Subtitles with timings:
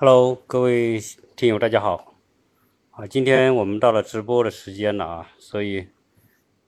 [0.00, 1.00] Hello，各位
[1.34, 2.14] 听友，大家好。
[2.92, 5.88] 啊，今天我们到了直播的时间了啊，所以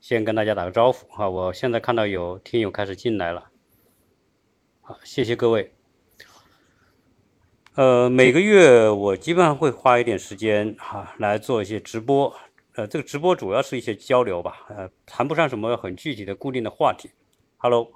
[0.00, 1.28] 先跟大家打个招呼啊。
[1.28, 3.50] 我现在看到有听友开始进来了，
[4.80, 5.72] 好，谢谢各位。
[7.76, 12.34] 呃，每个月我基本上会花一点时间哈来做一些直播，
[12.74, 17.12] 呃，这个直播主要是一些交流吧，呃，谈不上什么很具体的固定的话题。
[17.58, 17.92] Hello，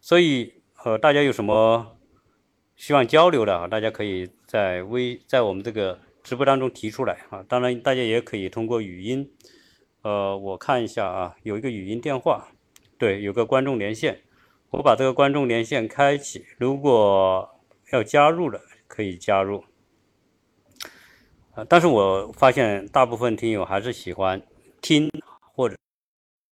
[0.00, 0.54] 所以
[0.84, 1.96] 呃，大家有什么？
[2.76, 7.44] 希望交流的啊，大家可以在微在我们这个直播当中提出来啊。
[7.48, 9.30] 当然，大家也可以通过语音，
[10.02, 12.48] 呃，我看一下啊，有一个语音电话，
[12.98, 14.22] 对，有个观众连线，
[14.70, 17.48] 我把这个观众连线开启，如果
[17.92, 19.64] 要加入的可以加入
[21.54, 21.64] 啊。
[21.68, 24.42] 但是我发现大部分听友还是喜欢
[24.82, 25.08] 听
[25.54, 25.76] 或者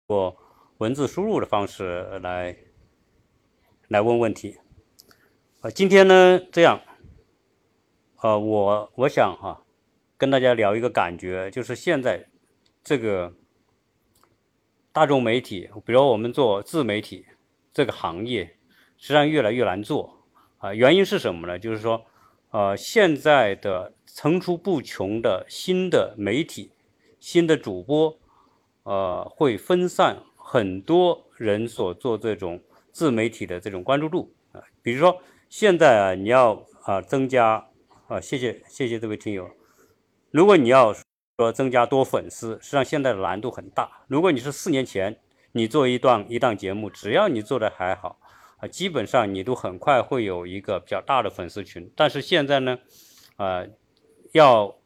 [0.06, 0.36] 过
[0.78, 2.56] 文字输入的方式来
[3.86, 4.56] 来问问题。
[5.60, 6.80] 啊，今天呢，这样，
[8.22, 9.64] 呃，我我想哈，
[10.16, 12.28] 跟大家聊一个感觉，就是现在
[12.84, 13.34] 这个
[14.92, 17.26] 大众媒体，比如我们做自媒体
[17.72, 18.56] 这个行业，
[18.98, 20.22] 实际上越来越难做
[20.58, 20.72] 啊。
[20.72, 21.58] 原因是什么呢？
[21.58, 22.06] 就是说，
[22.50, 26.70] 呃，现在的层出不穷的新的媒体、
[27.18, 28.16] 新的主播，
[28.84, 32.62] 呃，会分散很多人所做这种
[32.92, 35.20] 自媒体的这种关注度啊，比如说。
[35.48, 37.68] 现在啊，你要啊增加
[38.06, 39.50] 啊，谢谢谢谢这位听友。
[40.30, 40.94] 如果你要
[41.38, 44.04] 说增加多粉丝，实际上现在的难度很大。
[44.08, 45.18] 如果你是四年前
[45.52, 48.20] 你做一段一档节目，只要你做的还好
[48.58, 51.90] 啊，基本上你都很快会有一个比较大的粉丝群。
[51.96, 52.78] 但是现在呢，
[53.36, 53.64] 啊，
[54.32, 54.76] 要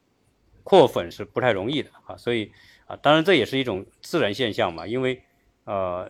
[0.63, 2.53] 扩粉是不太容易的啊，所以
[2.85, 5.21] 啊，当然这也是一种自然现象嘛，因为
[5.65, 6.09] 呃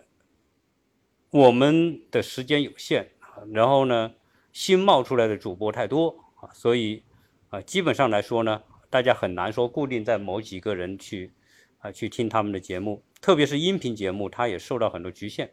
[1.31, 3.09] 我们的时间有限，
[3.51, 4.11] 然后呢。
[4.53, 7.03] 新冒出来的主播太多啊，所以
[7.49, 11.33] 啊，基本上来说呢，大家很难说固定在某几个人去
[11.79, 15.51] 啊去听他们的节目，特别是音频节目，它也受到很多局限。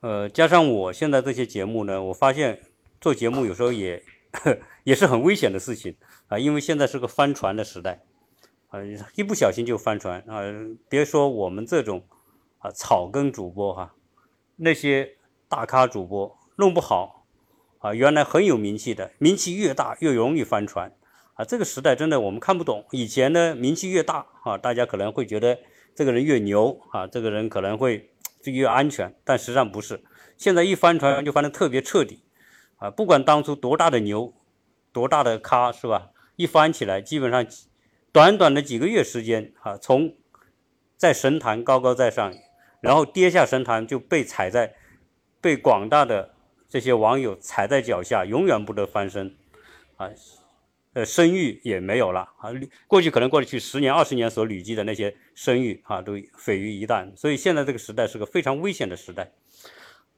[0.00, 2.60] 呃，加上我现在这些节目呢，我发现
[3.00, 4.02] 做节目有时候也
[4.84, 5.96] 也是很危险的事情
[6.28, 8.02] 啊，因为现在是个翻船的时代
[8.68, 8.80] 啊，
[9.16, 10.42] 一不小心就翻船啊。
[10.88, 12.06] 别说我们这种
[12.58, 13.94] 啊草根主播哈，
[14.56, 15.16] 那些
[15.48, 17.19] 大咖主播弄不好。
[17.80, 20.92] 啊，原来很有名气的，名气越大越容易翻船，
[21.32, 22.84] 啊，这个时代真的我们看不懂。
[22.90, 25.58] 以前呢，名气越大，啊，大家可能会觉得
[25.94, 28.10] 这个人越牛，啊，这个人可能会
[28.42, 30.04] 就越安全，但实际上不是。
[30.36, 32.22] 现在一翻船就翻得特别彻底，
[32.76, 34.34] 啊，不管当初多大的牛，
[34.92, 36.10] 多大的咖，是吧？
[36.36, 37.46] 一翻起来，基本上
[38.12, 40.14] 短短的几个月时间，啊，从
[40.98, 42.30] 在神坛高高在上，
[42.82, 44.74] 然后跌下神坛就被踩在，
[45.40, 46.34] 被广大的。
[46.70, 49.36] 这些网友踩在脚下，永远不得翻身，
[49.96, 50.08] 啊，
[50.92, 52.50] 呃，声誉也没有了啊。
[52.86, 57.14] 过去可能过去十年、二十年所累积的那些声誉啊，都毁于一旦。
[57.16, 59.32] 所以现在这个时代是个非常危险的时代。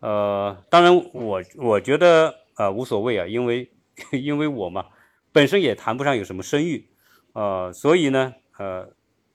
[0.01, 3.71] 呃，当然我我觉得呃无所谓啊，因为
[4.12, 4.87] 因为我嘛
[5.33, 6.87] 本身也谈不上有什么声誉，
[7.33, 8.91] 呃，所以呢呃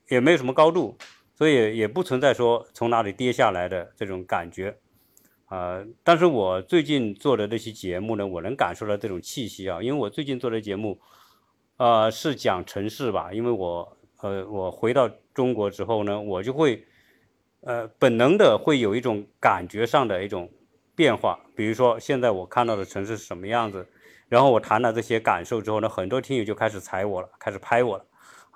[0.10, 0.96] 也没有什么高度，
[1.36, 4.78] 所以也不存在说从哪里跌下来的这种感觉。
[5.48, 11.00] 啊，但是我最近做的这期节目呢，我能感受到这种气息啊，因为我最近做的节目，
[11.78, 16.86] 呃，是讲城市吧，因为我，呃，我回到中国之后呢，我就会，
[17.62, 20.50] 呃，本能的会有一种感觉上的一种
[20.94, 23.88] 变化，比如说现在我看到的城市是什么样子，
[24.28, 28.04] 然后我谈了这些感受之后呢，很多听友就开始踩我了，开始拍我了。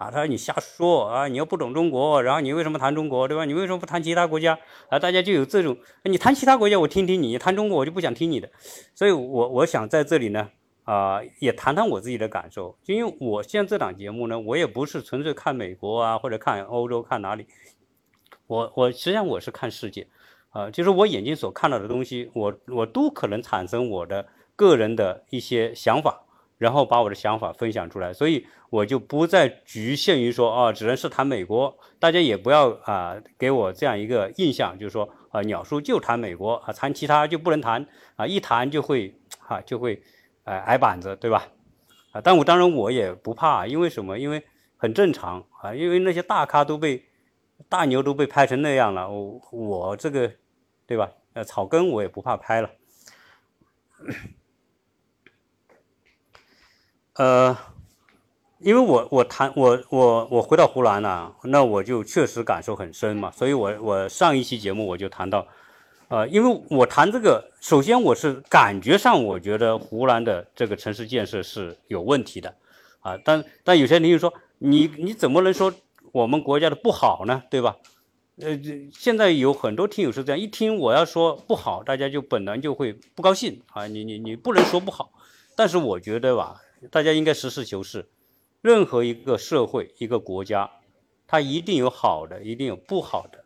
[0.01, 3.45] 啊，他说你瞎说啊，你又不懂中国，然后你为什么谈中国，对吧？
[3.45, 4.57] 你为什么不谈其他国家？
[4.89, 8.49] 啊，大家就有这种，你谈其他国家我听听你，谈中国我就不想听你的。
[8.95, 10.49] 所以，我我想在这里呢，
[10.85, 12.75] 啊，也谈谈我自己的感受。
[12.83, 17.45] 就因为我现在这档节目呢，我也不是纯粹看美国啊，或者看欧洲，看哪里，
[18.47, 20.07] 我我实际上我是看世界，
[20.49, 24.25] 啊，就是我眼睛所看到的东西，我我都可能产生我的
[24.55, 26.23] 个人的一些想法。
[26.61, 37.83] 然后把我的想法分享出来，所以我就不再局限于说啊，只能是谈美国，大家也不要啊给我这样一个印象，就是说啊，鸟叔就谈美国啊，谈其他就不能谈
[38.15, 39.11] 啊，一谈就会
[39.47, 39.99] 啊就会
[40.43, 41.47] 呃挨板子，对吧？
[42.11, 44.19] 啊，但我当然我也不怕，因为什么？
[44.19, 44.43] 因为
[44.77, 47.03] 很正常啊，因为那些大咖都被
[47.67, 50.31] 大牛都被拍成那样了，我我这个
[50.85, 51.09] 对吧？
[51.33, 52.69] 呃，草根我也不怕拍了。
[57.21, 57.55] 呃，
[58.57, 65.45] 因为我我谈我我我回到湖南了，那我就确实感受很深嘛，所以我我上一期节目我就谈到，
[66.07, 72.55] 呃，因为我谈这个，首先我是感觉上我觉得湖南的这个城市建设是有问题的，
[73.01, 75.71] 啊，但但有些人就说你你怎么能说
[76.11, 77.43] 我们国家的不好呢？
[77.51, 77.75] 对吧？
[78.41, 78.59] 呃，
[78.91, 83.85] 现在有很多听友是这样，一听我要说不好，大家就本能就会不高兴啊。
[83.85, 85.11] 你你你不能说不好，
[85.55, 86.59] 但是我觉得吧，
[86.89, 88.09] 大家应该实事求是。
[88.61, 90.71] 任何一个社会、一个国家，
[91.27, 93.45] 它一定有好的，一定有不好的，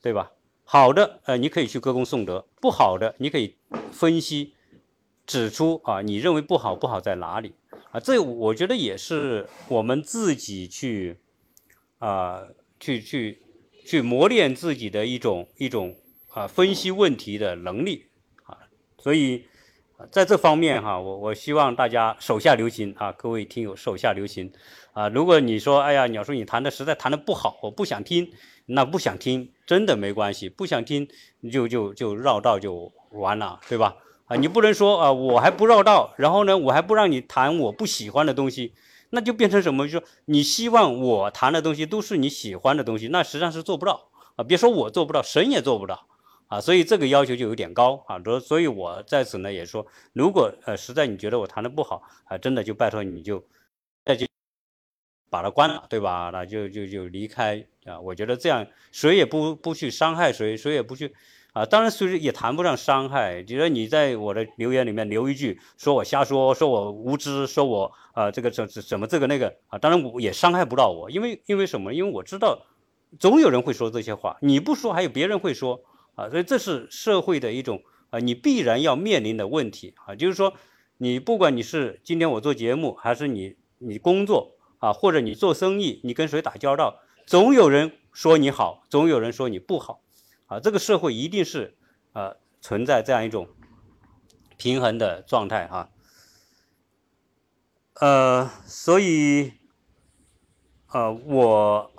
[0.00, 0.32] 对吧？
[0.64, 3.56] 好的，呃，你可以去歌功颂德；不好的，你可以
[3.90, 4.54] 分析、
[5.26, 7.54] 指出啊，你认为不好不好在哪里
[7.90, 8.00] 啊？
[8.00, 11.18] 这我觉得也是我们自己去
[11.98, 12.48] 啊，
[12.78, 13.42] 去去。
[13.84, 15.96] 去磨练自己的一种一种
[16.28, 18.06] 啊分析问题的能力
[18.44, 18.56] 啊，
[18.96, 19.46] 所以
[20.10, 24.52] 在这方面哈，我我希望大家手下留情啊，各位听友手下留情
[24.92, 25.08] 啊。
[25.08, 28.30] 如果你说哎呀，鸟叔你弹的实在弹的不好，我不想听，
[28.66, 31.06] 那不想听真的没关系，不想听
[31.50, 33.96] 就就就绕道就完了，对吧？
[34.26, 38.72] 啊，你不能说啊，我还不绕道，然后呢，我还不让你弹我不喜欢的东西。
[39.14, 39.86] 那就变成什么？
[39.86, 44.42] 就说你希望我弹的东西都是你喜欢的东西，那实际上是做不到啊！
[44.42, 46.06] 别说我做不到，神也做不到
[46.52, 46.60] 啊！
[46.60, 48.20] 所以这个要求就有点高啊。
[48.22, 53.42] 所所以，我在此呢也说，如果呃实在你觉得我谈的不好啊，真的就拜托你就
[54.04, 54.26] 那就
[55.30, 56.28] 把它关了，对吧？
[56.30, 57.98] 那就就就离开啊！
[58.00, 61.14] 我觉得这样谁也不不去伤害谁，谁也不去。
[61.54, 63.42] 啊，当然，其实也谈不上伤害。
[63.42, 71.92] 觉得你在我的留言里面留一句，说我瞎说，说我无知，说我啊这个怎怎怎么这个那个啊，当然我也伤害不到我，因为因为什么？
[71.94, 72.66] 因为我知道，
[73.18, 75.82] 总有人会说这些话，你不说还有别人会说
[76.14, 80.54] 啊，所以这是社会的一种啊，你必然要面临的问题啊，就是说，
[80.98, 90.02] 你不管你是今天我做节目，还是你你工作啊，或者你做生意，你跟谁打交道，总有人说你好，总有人说你不好。
[90.46, 91.78] 啊，这个社会一定是
[92.12, 93.48] 呃存在这样一种
[94.58, 95.88] 平衡的状态哈，
[97.94, 99.52] 呃，所以
[100.88, 101.90] 呃，我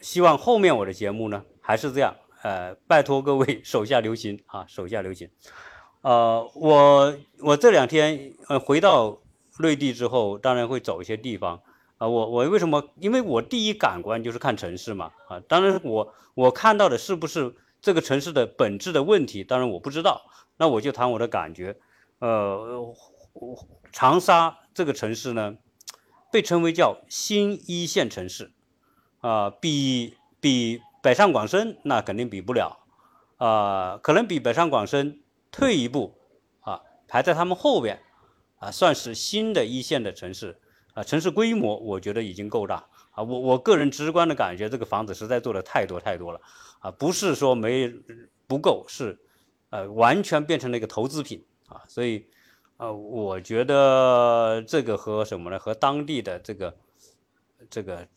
[0.00, 5.30] 希望后面我的节目呢还是这样，呃，拜托各位手下留情啊，手下留情。
[6.02, 9.18] 呃，我我这两天呃回到
[9.60, 11.62] 内地之后，当然会走一些地方
[11.96, 12.90] 啊，我我为什么？
[13.00, 17.54] 因为我第一感官就是看城市嘛啊，当然我我看到的是不是？
[17.80, 20.22] 这个城市的本质的问题，当然我不知道，
[20.56, 21.76] 那我就谈我的感觉。
[22.18, 22.94] 呃，
[23.92, 25.56] 长沙这个城市呢，
[26.32, 28.52] 被称为叫新一线城市，
[29.20, 32.78] 啊，比比北上广深那肯定比不了，
[33.36, 35.20] 啊，可能比北上广深
[35.52, 36.18] 退一步，
[36.60, 38.00] 啊，排在他们后边，
[38.56, 40.58] 啊，算是新的一线的城市，
[40.94, 42.86] 啊，城市规模我觉得已经够大。
[43.10, 46.40] 啊，我我个人直观的感觉，这个房子实在做的太多太多了，
[46.78, 47.92] 啊，不是说没
[48.46, 49.18] 不够，是，
[49.68, 52.26] 呃，完全变成了一个投资品啊，所以，
[52.78, 55.58] 呃，我觉得这个和什么呢？
[55.58, 56.74] 和当地的这个
[57.68, 58.08] 这个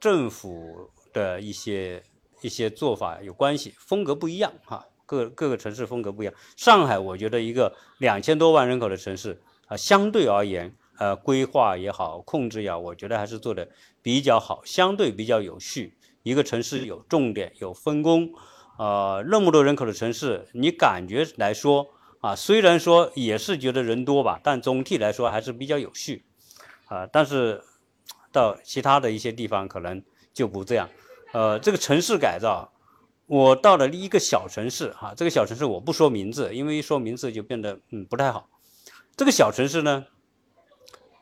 [0.00, 2.02] 政府的一些
[2.42, 6.34] 一些做法有关系，风格不一样哈，各各个城市风格不一样。
[6.56, 10.74] 上海，我觉得一个两千多万人口的城市啊，相对而言。
[10.98, 13.68] 呃，规划也好，控制也好，我觉得还是做的
[14.02, 15.96] 比较好，相对比较有序。
[16.22, 18.30] 一个城市有重点，有分工，
[18.78, 21.88] 呃，那么多人口的城市，你感觉来说
[22.20, 26.24] 啊，虽然说也是觉得人多吧，但总体来说还是比较有序，
[26.86, 27.64] 啊，但是
[28.30, 30.00] 到其他的一些地方可能
[30.32, 30.88] 就不这样。
[31.32, 32.72] 呃，这个城市改造，
[33.26, 38.48] 我到了一个小城市哈，这个小城市我不说名字，因为一说名字就变得嗯不太好。
[39.16, 40.06] 这个小城市呢？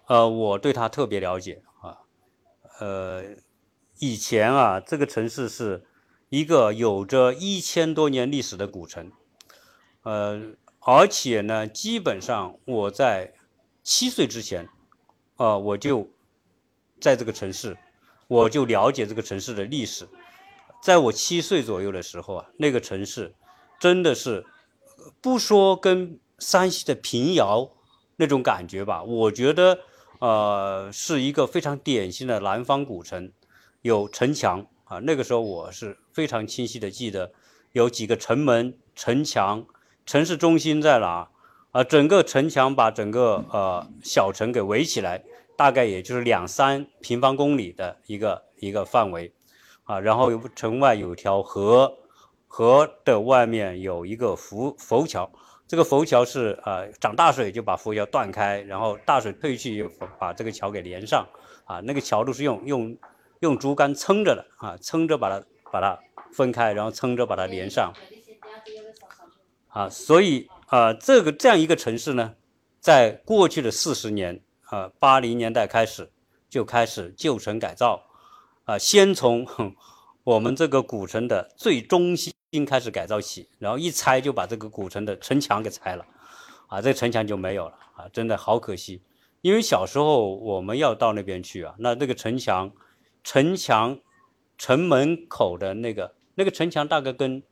[0.07, 1.99] 呃，我对它特别了解啊，
[2.81, 3.23] 呃，
[4.01, 5.87] 以前啊，这个城市是
[6.29, 9.13] 一个有着一千多年历史的古城，
[10.03, 10.41] 呃，
[10.81, 13.35] 而且呢，基本上我在
[13.85, 14.69] 七岁之前，
[15.37, 16.11] 啊，我就
[17.01, 17.77] 在这个城市，
[18.31, 20.09] 我就了解这个城市的历史。
[20.83, 23.35] 在我七岁左右的时候啊，那个城市
[23.79, 24.47] 真的是
[25.21, 27.73] 不说跟山西的平遥
[28.17, 29.81] 那种感觉吧，我觉得。
[30.21, 33.33] 呃，是一个非常典型的南方古城，
[33.81, 34.99] 有城墙啊。
[34.99, 37.33] 那个时候我是非常清晰的记得，
[37.73, 39.65] 有几个城门、城墙，
[40.05, 41.31] 城市中心在哪？
[41.71, 45.25] 啊，整个城墙把整个呃小城给围起来，
[45.61, 49.31] 大概也就是两三平方公里的一个一个范围
[49.85, 50.01] 啊。
[50.01, 51.99] 然后城外有条河，
[52.47, 55.31] 河的外面有一个浮浮桥。
[55.69, 59.87] 这个浮桥是呃涨大水就把浮桥断开，然后大水退去又
[60.19, 61.29] 把这个桥给连上，
[61.67, 62.97] 啊，那个桥都是用用
[63.41, 65.99] 用竹竿撑着的啊，撑着把它把它
[66.33, 67.93] 分开，然后撑着把它连上。
[69.69, 72.37] 啊，所以啊，这个这样一个城市呢，
[72.81, 76.11] 在过去的四十年呃，八零年代开始
[76.49, 78.05] 就开始旧城改造，
[78.65, 79.45] 啊，先从
[80.23, 82.33] 我们这个古城的最中心
[82.65, 86.07] 开始改造起，然后一拆就把这个古城的城墙给拆了，
[86.69, 89.03] 啊，这城墙就没有了啊，真的好可惜。
[89.41, 92.71] 因为小时候我们要到那边去啊，那这个城墙，
[93.25, 93.99] 城墙，
[94.57, 97.43] 城门口的那个那个城墙大概跟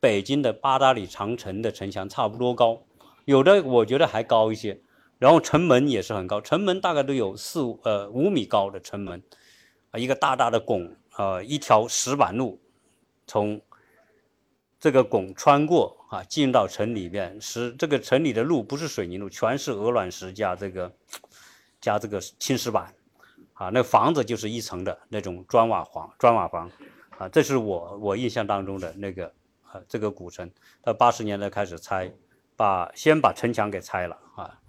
[0.00, 2.82] 北京的八达岭长城的城墙差不多高，
[3.26, 4.80] 有的我觉得还高一些。
[5.22, 9.22] 然后城门也是很高，城门大概都有四五呃五米高的城门，
[9.92, 12.60] 啊，一个大大的拱，呃，一条石板路
[13.24, 13.60] 从
[14.80, 17.40] 这个拱穿过啊，进到城里面。
[17.40, 20.92] 是这个城里的路不是水泥路，全是鹅卵石加这个。
[21.80, 22.94] 加这个青石板，
[23.54, 26.70] 啊，那房子就是一层的那种砖瓦房，砖瓦房，
[27.18, 29.26] 啊，这是我我印象当中的那个
[29.64, 30.48] 啊，这个古城，
[30.80, 32.12] 到八十年代开始拆，
[32.54, 34.60] 把先把城墙给拆了啊。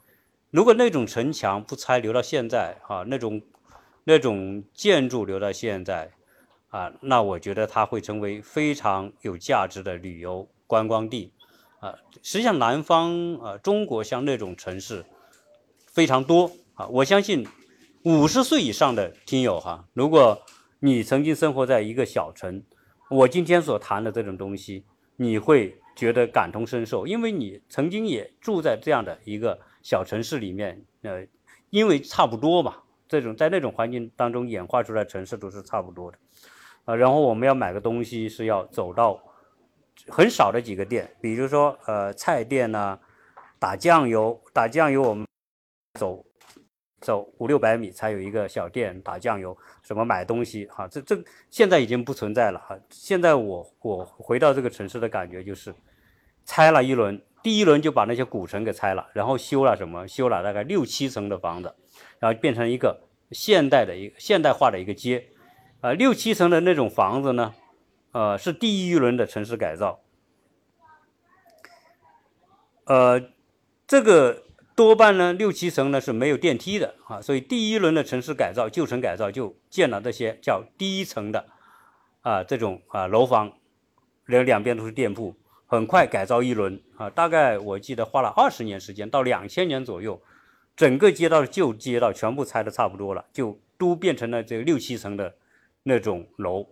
[0.53, 3.41] 如果那种城墙不拆，留到现在啊，那种
[4.03, 6.11] 那种建筑留到现在
[6.67, 11.33] 啊，那我觉得它会成为非常有价值的旅游观光地
[11.79, 11.95] 啊。
[12.21, 15.03] 实际上，南方啊，中国像那种城市
[15.87, 16.51] 非常多。
[16.75, 17.47] 啊，我相信
[18.03, 20.39] 五十岁以上的听友哈，如果
[20.81, 22.61] 你曾经生活在一个小城，
[23.09, 31.23] 我今天所谈的这种东西，你会觉得感同身受，因为你曾经也住在这样的一个小城市里面，呃，
[31.69, 36.17] 因为差不多嘛，这种在那种环境当中演化出来城市都是差不多的，
[36.85, 39.21] 啊，然后我们要买个东西是要走到
[40.07, 42.97] 很少的几个店，比如说呃菜店呐，
[43.59, 45.27] 打酱油，打酱油我们
[45.99, 46.25] 走。
[47.01, 52.79] 走五六百米才有一个小店打酱油，什么买东西哈，这这现在已经不存在了哈。
[52.89, 55.75] 现在我我回到这个城市的感觉就是，
[56.45, 60.07] 拆了一轮，第一轮就把那些古城给拆了，然后修了什么？
[60.07, 61.75] 修了大概六七层的房子，
[62.19, 65.29] 然后变成一个现代的一个现代化的一个街，
[65.81, 67.53] 啊，六七层的那种房子呢，
[68.11, 69.99] 呃，是第一轮的城市改造，
[72.85, 73.21] 呃，
[73.87, 74.43] 这个。
[74.75, 81.45] 多半呢，六七层呢是没有电梯的啊，所以第一轮的城市改造、旧城改造就建了这些叫第一层的
[82.21, 83.53] 啊这种啊楼房，
[84.25, 85.35] 两两边都是店铺。
[85.73, 90.21] 很快改造一轮啊，大概我记得花了二十年时间，到两千年左右，
[90.75, 95.33] 整个街道旧街道全部拆的差不多了，就都变成了这个六七层的
[95.81, 96.67] 那种楼。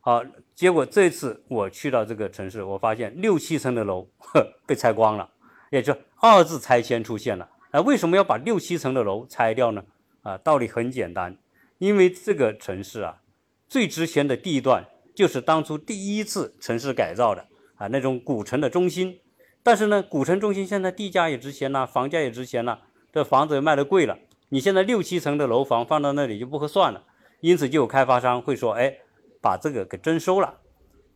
[0.00, 4.08] 好，结果这次我去到这个城市，我发现六七层的楼
[4.64, 5.28] 被拆光了。
[5.70, 9.84] 也就二次拆迁出现了，那为什么要把六七层的楼拆掉呢？
[10.22, 11.36] 啊，道理很简单，
[11.76, 13.20] 因为这个城市啊，
[13.68, 19.20] 最值钱的地段就是当初第一次城市改造的啊那种古城的中心。
[19.62, 27.04] 但是呢，古城中心现在地价也值钱了，房价也值钱了，这房子也卖的贵了，你现在六七层的楼房放到那里就不合算了，
[27.40, 28.98] 因此就有开发商会说，哎，
[29.40, 30.60] 把这个给征收了。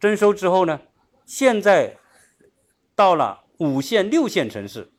[0.01, 0.81] 征收之后呢，
[1.25, 1.97] 现在
[2.95, 3.45] 到了。
[3.59, 4.93] 五线、六线城市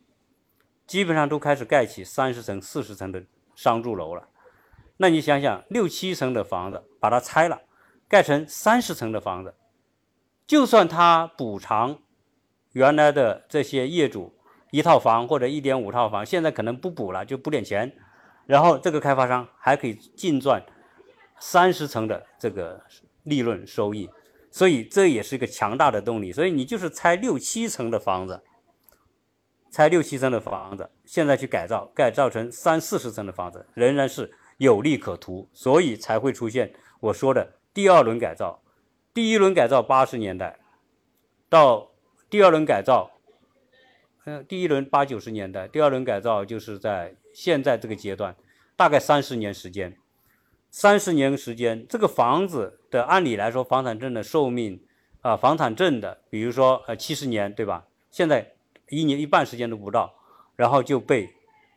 [0.86, 3.24] 基本上都开始盖起三十层、四十层的
[3.56, 4.28] 商住楼了。
[4.98, 7.62] 那你想想，六七层的房子把它拆了，
[8.10, 9.56] 盖成三十层的房子，
[10.50, 12.00] 就算他补偿
[12.72, 14.34] 原来的这些业主
[14.72, 17.96] 一套房或者一点五套房，现在可能不补了，就补点钱，
[18.48, 20.66] 然后这个开发商还可以净赚
[21.40, 22.82] 三十层的这个
[23.22, 24.10] 利润收益。
[24.50, 26.32] 所以这也是一个强大的动力。
[26.32, 28.42] 所以你就是拆六七层的房子。
[29.70, 38.64] 拆六七层的房子，现在去改造，改造成三四十层的房子，仍然是有利可图，所以才会出现我说的第二轮改造。
[39.14, 40.60] 第一轮改造八十年代，
[41.50, 41.92] 到
[42.30, 43.12] 第二轮改造，
[44.26, 48.36] 嗯，第一轮八九十年代，第二轮改造就是在现在这个阶段，
[48.76, 49.98] 大概三十年时间。
[50.72, 54.84] 三十年时间，这个房子的按理来说，房产证的寿命
[55.22, 57.88] 啊，房产证的，比如说呃七十年，对吧？
[58.10, 58.54] 现在。
[58.92, 60.16] 一年一半时间都不到，
[60.56, 61.30] 然后就被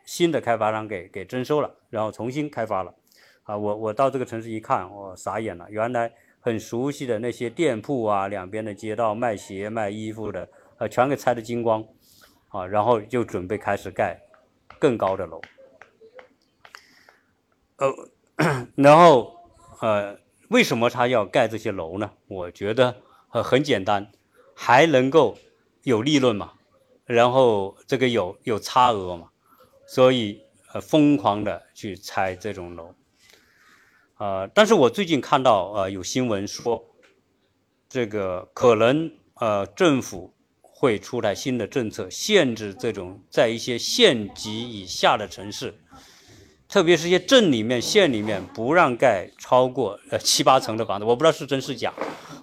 [0.07, 2.95] 新的开发商给给征收了，然后重新开发了。
[3.43, 5.67] 啊，我我到这个城市一看，我傻眼了。
[5.69, 6.11] 原来
[6.43, 11.83] 很熟悉的那些店铺啊，两边的街道卖鞋卖衣服的，呃，全给拆得精光。
[12.49, 14.21] 啊，然后就准备开始盖
[14.79, 15.41] 更高的楼。
[17.77, 17.91] 呃，
[18.77, 19.35] 然后
[19.81, 20.19] 呃，
[20.51, 22.13] 为什么他要盖这些楼呢？
[22.29, 22.97] 我觉得
[23.31, 24.13] 呃很简单，
[24.55, 25.39] 还能够
[25.85, 26.53] 有利润嘛。
[27.07, 29.31] 然后这个有有差额嘛，
[29.87, 30.43] 所以
[30.75, 32.95] 呃疯狂的去拆这种楼，
[34.23, 36.81] 呃，但是我最近看到呃有新闻说，
[37.88, 45.75] 这个可能呃政府会出台新的政策，限制这种在一些县级以下的城市，
[46.69, 51.05] 特别是一些镇里面、县里面，不让盖超过呃七八层的房子。
[51.05, 51.93] 我不知道是真是假，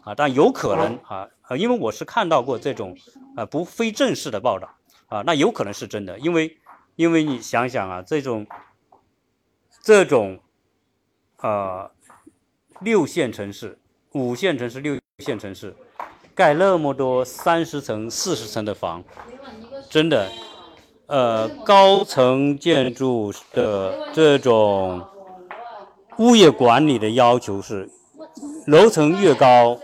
[0.03, 2.93] 啊，但有可能啊，因为我是看到过这种
[3.37, 4.69] 啊不非正式的报道
[5.07, 6.57] 啊，那有可能是真的，因为
[6.97, 8.45] 因为你想想啊，这种
[9.81, 10.41] 这种
[11.41, 11.89] 呃
[12.81, 13.77] 六线城市、
[14.13, 15.75] 五线城市、六线城市。
[16.35, 19.03] 盖那么多三十层、四十层的房，
[19.89, 20.31] 真的，
[21.07, 25.05] 呃，高层建筑的这种
[26.17, 27.89] 物业管理的要求是，
[28.67, 29.77] 楼层越高，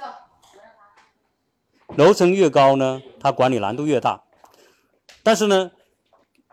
[1.98, 4.24] 楼层越高呢，它管理难度越大。
[5.24, 5.72] 但是呢，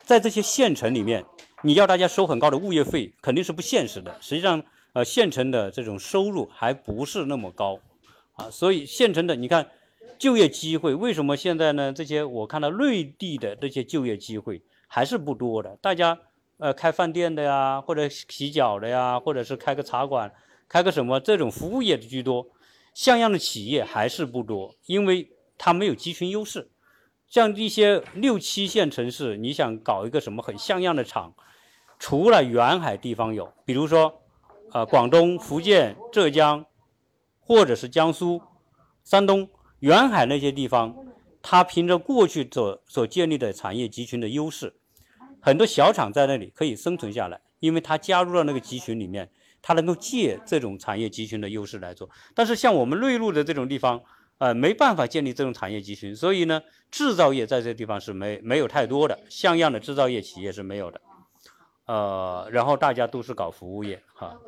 [0.02, 1.24] 在这些县城里面，
[1.62, 4.16] 你要大家收很高的物业费，肯定是不现实的。
[4.20, 7.80] 实际上，呃，县城的这种收入还不是那么高，
[8.34, 9.68] 啊，所以县城的你看。
[10.18, 11.92] 就业机会为什么现在呢？
[11.92, 15.76] 这些我看到内地的这些就业机会还是不多的。
[15.82, 16.16] 大家
[16.58, 20.32] 呃开饭店的呀，或者洗脚的呀，或者是开个茶馆，
[20.68, 22.46] 开个什么这种服务业的居多，
[22.94, 26.70] 像样的企业还是不多，因为它没有集群优势。
[27.26, 31.34] 像一些六七线城市，你想搞一个什么很像样的厂，
[31.98, 34.21] 除了沿海地方有，比如说
[34.72, 36.64] 呃广东、福建、浙江，
[37.40, 38.40] 或者是江苏、
[39.04, 39.48] 山东。
[39.80, 40.94] 沿海那些地方，
[41.42, 44.72] 它凭着过去所所建立的产业集群的优势，
[45.40, 49.28] 很多小厂在那里可以生存下来，因为它加入了那个集群里面，
[49.60, 52.08] 它能够借这种产业集群的优势来做。
[52.32, 54.00] 但是像我们内陆的这种地方，
[54.38, 56.62] 呃，没办法建立这种产业集群，所以呢，
[56.92, 61.00] 制造业在这地方是没没有太多的像样的制造业企业是没有的，
[61.92, 64.40] 呃，然后大家都是搞服务业哈，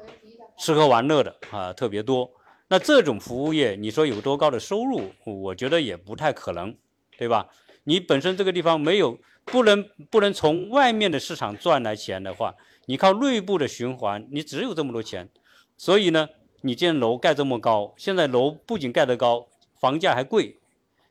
[0.57, 2.31] 吃喝玩乐的啊特别多。
[2.69, 5.13] 那这种服务业，你说有多高的收入？
[5.27, 6.75] 我觉得也不太可能，
[7.19, 7.51] 对吧？
[7.83, 12.55] 你本身这个地方没有，不能不能从外面的市场赚来钱的话，
[12.87, 15.29] 你靠内部的循环，你只有这么多钱。
[15.77, 16.31] 所以呢，
[16.63, 20.57] 你建楼盖这么高，现在楼不仅盖得高，房价还贵，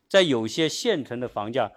[0.08, 1.70] 在有些县城的房价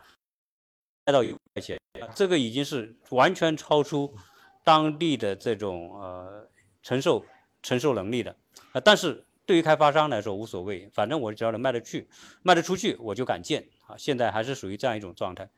[1.06, 1.80] 盖到一块钱，
[2.16, 4.16] 这个已经是完全超出
[4.68, 6.50] 当地的这种呃
[6.84, 7.24] 承受
[7.64, 8.36] 承受能力的
[8.74, 9.24] 啊，但是。
[9.48, 12.10] 对于开发商来说无所谓，反正我只要能卖得去，
[12.44, 13.96] 卖得出去我就敢建啊！
[13.98, 15.50] 现在还是属于这样一种状态，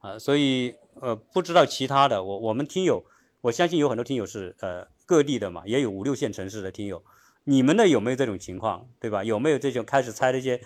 [0.00, 3.06] 啊，所以呃不知道其他的，我我们听友，
[3.40, 7.02] 我相信有很多听友是呃各地的嘛，也有五六线城市的听友，
[7.44, 9.24] 你们的有没有这种情况，对吧？
[9.24, 10.60] 有没有这种开始拆这些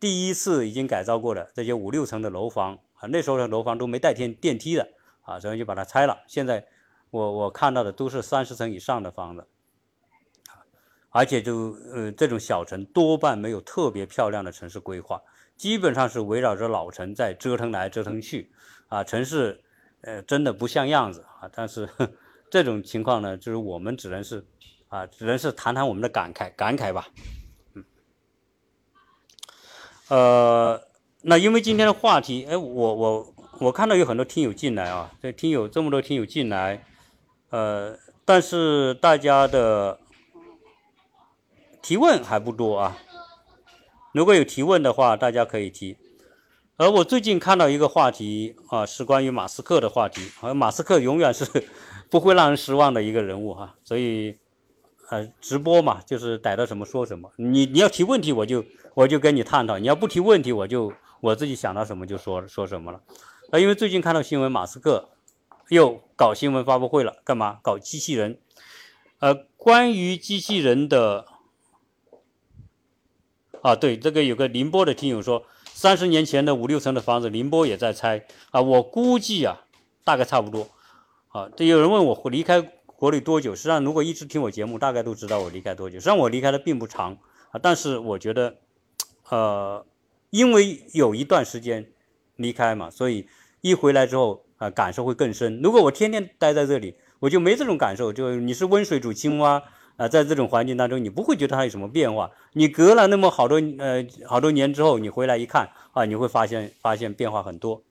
[0.00, 3.06] 第一次已经改造过的这些五六层的楼房啊？
[3.12, 4.88] 那时候的楼房都没带电电梯的
[5.22, 6.24] 啊，所以就把它拆了。
[6.26, 6.66] 现在
[7.14, 9.46] 我我看到的都是三十层以上的房子。
[11.10, 15.22] 而且就呃这种小城多半没有特别漂亮的城市规划，
[15.56, 18.50] 基本上是围绕着老城在折腾来折腾去，
[18.88, 19.62] 啊城市
[20.00, 21.48] 呃真的不像样子啊。
[21.54, 21.88] 但是
[22.50, 24.44] 这种情况呢，就是我们只能是
[24.88, 27.06] 啊只能是谈谈我们的感慨感慨吧。
[27.74, 27.84] 嗯，
[30.08, 30.82] 呃
[31.22, 36.84] 那因为今天的话题，哎我我我看到有很多听友进来啊，这听友这么多听友进来，
[37.54, 40.00] 呃但是大家的。
[41.86, 42.96] 提问还不多啊，
[44.14, 45.98] 如果有提问的话，大家可以提。
[46.78, 50.22] 而我最近看到一个话题啊，是关于马斯克的话题。
[50.40, 51.44] 而马斯克永远是
[52.08, 54.38] 不会让人失望的一个人物哈，所以
[55.10, 57.30] 呃，直播嘛，就是逮到什么说什么。
[57.36, 58.64] 你你要提问题，我就
[58.94, 60.90] 我就跟你探讨；你要不提问题，我就
[61.20, 63.02] 我自己想到什么就说说什么了。
[63.50, 65.10] 啊，因为最近看到新闻，马斯克
[65.68, 67.58] 又搞新闻发布会了，干嘛？
[67.62, 68.38] 搞机器人。
[69.18, 71.26] 呃，关于机器人的。
[73.62, 78.60] 啊，对，这个有个宁波的听友说，三十年前的五六层的房子，宁波也在拆啊。
[78.60, 79.64] 我估计啊，
[80.04, 80.68] 大概差不多。
[81.28, 83.54] 啊，这有人问我离开国内多久？
[83.56, 85.94] 实际上，如果一直听我节目，大概都知道我离开多久。
[85.94, 87.16] 实际上，我离开的并不长
[87.52, 88.58] 啊，但是我觉得，
[89.30, 89.86] 呃，
[90.28, 91.90] 因为有一段时间
[92.36, 93.26] 离开嘛，所以
[93.62, 95.60] 一回来之后啊，感受会更深。
[95.62, 98.12] 如果我天天待在这里，我就没这种感受。
[98.12, 99.62] 就你是温水煮青蛙。
[99.96, 102.28] 啊，在这种环境当中，你不会觉得它有什么变化。
[102.54, 107.84] 你隔了那么好多呃好多年之后，你回来一看啊，你会发现发现变化很多。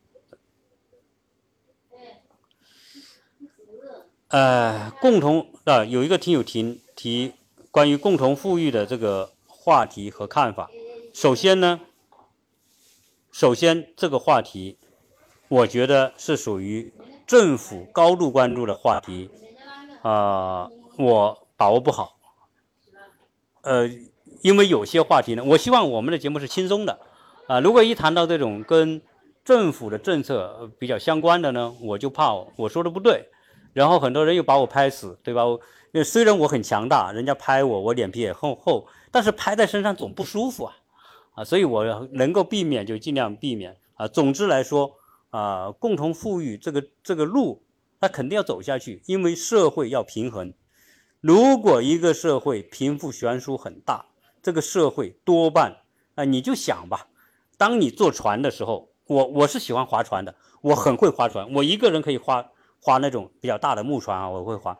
[4.27, 7.31] 呃，共同啊，有一个听友提提
[7.71, 10.69] 关于共同富裕的这个话题和看法。
[11.13, 11.79] 首先呢，
[13.31, 14.77] 首先这个话题，
[15.53, 16.91] 我觉得是属于
[17.27, 19.29] 政府高度关注的话题
[20.01, 21.39] 啊，我。
[21.55, 22.17] 把握不好，
[23.61, 23.87] 呃，
[24.41, 26.99] 因为有些话题呢，我希望我们的节目是轻松的，
[27.47, 29.01] 啊，如果一谈到这种跟
[29.45, 33.29] 政府的政策比较相关的呢，我就怕我说的不对，
[33.71, 35.43] 然后很多人又把我拍死，对吧？
[36.03, 40.75] 虽然我很强大，人家拍我，我脸皮也厚厚，但是拍在身上总不舒服啊，
[41.35, 44.07] 啊，所以我能够避免就尽量避免啊。
[44.07, 44.91] 总之来说
[45.33, 47.63] 啊，共同富裕这个这个路，
[47.99, 50.53] 它肯定要走下去，因为社会要平衡。
[51.21, 54.05] 如果一个社会贫富悬殊很大，
[54.43, 55.77] 这个社会多半
[56.13, 57.07] 啊，你就想吧，
[57.57, 64.77] 当你坐船的时候，我我是喜欢划船的，我很会划船，我一个人可以划划那种比较大的木船啊，我会划。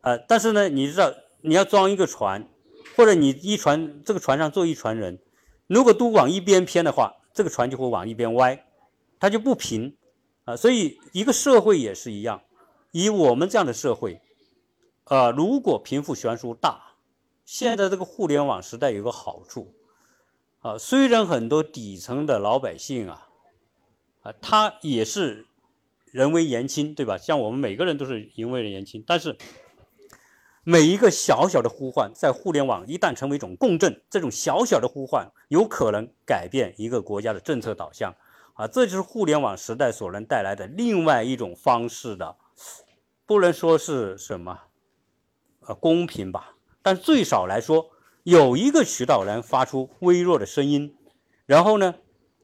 [0.00, 2.48] 呃，但是呢，你知道你要装一个船，
[2.96, 5.18] 或者你一船这个船上坐一船人，
[5.66, 8.64] 如果都往一边偏的话，这个船就会往一边歪，
[9.20, 9.96] 它就不平
[10.44, 10.56] 啊。
[10.56, 12.42] 所以一个社会也是一样，
[12.90, 14.20] 以我们这样的社会，
[15.04, 16.94] 呃，如果贫富悬殊大，
[17.44, 19.72] 现在这个互联网时代有个好处
[20.58, 23.28] 啊，虽然很多底层的老百姓啊，
[24.22, 25.46] 啊，他也是
[26.06, 27.16] 人微言轻，对吧？
[27.16, 29.36] 像我们每个人都是人微言轻，但是。
[30.62, 38.14] 每一个小小的呼唤，在互联网一旦成为一种共振，这种小小的呼唤有可能改变一个国家的政策导向，
[38.60, 42.36] 啊，这就是互联网时代所能带来的另外一种方式的，
[43.24, 44.64] 不能说是什么，
[45.60, 47.90] 呃，公平吧，但最少来说，
[48.22, 50.94] 有一个渠道能发出微弱的声音，
[51.46, 51.94] 然后呢，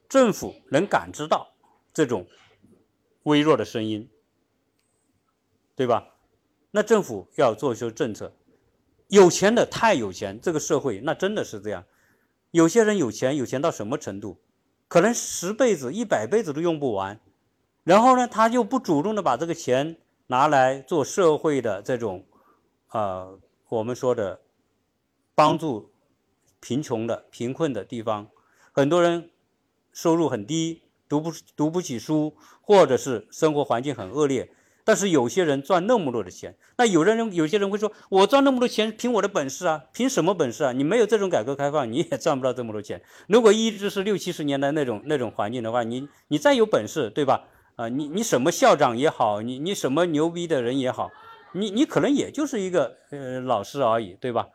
[0.09, 1.53] 政府能感知到
[1.93, 2.25] 这种
[3.21, 4.09] 微弱的声音，
[5.75, 6.15] 对吧？
[6.71, 8.33] 那政府要做出政策，
[9.09, 11.85] 有钱的太有钱，这个社会那真的是这样。
[12.49, 14.41] 有些人有钱，有钱到什么程度？
[14.87, 17.19] 可能十辈子、一百辈子都用不完。
[17.83, 19.97] 然后呢，他就不主动的把这个钱
[20.27, 22.25] 拿来做社会的这种，
[22.91, 24.41] 呃，我们说的
[25.33, 25.91] 帮助
[26.59, 28.27] 贫穷的、贫困的地方。
[28.71, 29.31] 很多人
[29.91, 34.51] 收入很低，读不读不起书，或者是生活环境很恶劣。
[34.87, 40.71] 但是有些人赚那么多的钱，那有的人有些人会说，我赚那么多钱凭我的本事啊，凭什么本事啊？
[40.71, 43.01] 你没有这种改革开放，你也赚不到这么多钱。
[43.27, 47.43] 如果一直是六七十年代那种那种环境的话，你你再有本事，对吧？
[47.75, 51.11] 啊，你你什么校长也好，你你什么牛逼的人也好，
[51.51, 54.47] 你你可能也就是一个呃老师而已，对吧？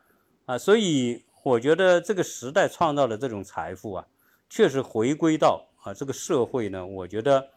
[0.47, 4.07] 啊，所以我觉得这个时代创造的这种财富啊，
[4.49, 7.51] 确实回归到啊这个社会呢，我觉得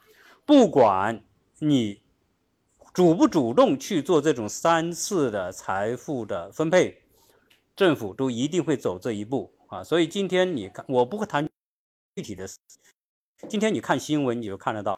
[0.46, 1.24] 不管
[1.60, 2.04] 你。
[2.96, 7.02] 主不主动去做这种三次的财富的分配，
[7.76, 9.84] 政府都一定会走这一步啊！
[9.84, 11.46] 所以今天你看，我不会谈
[12.16, 12.48] 具体的。
[13.50, 14.96] 今天你看新闻，你就看得到，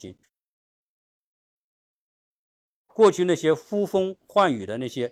[2.85, 5.11] 过去那些呼风唤雨的那些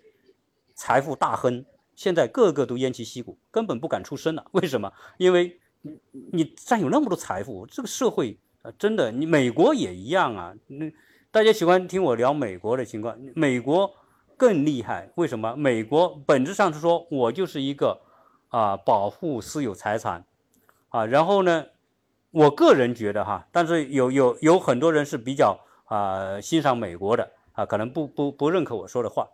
[0.76, 4.45] 财富大亨，现在个个都偃旗息鼓，根本不敢出声了。
[4.52, 4.93] 为什么？
[5.17, 6.00] 因为你
[6.32, 10.93] 你占有那么多财富，这个社会啊，真的，你美国也一样啊，那。
[11.36, 13.93] 大家喜欢听我聊美国的情况，美国
[14.38, 15.12] 更厉害。
[15.15, 15.54] 为什么？
[15.58, 18.00] 美国本质上是说我就是一个
[18.48, 20.26] 啊保护私有财产
[20.88, 21.06] 啊。
[21.06, 21.65] 然后呢，
[22.32, 29.28] 我个人觉得哈，但是有有有很多人是比较啊欣赏美国的啊，可能不不不认可我说的话。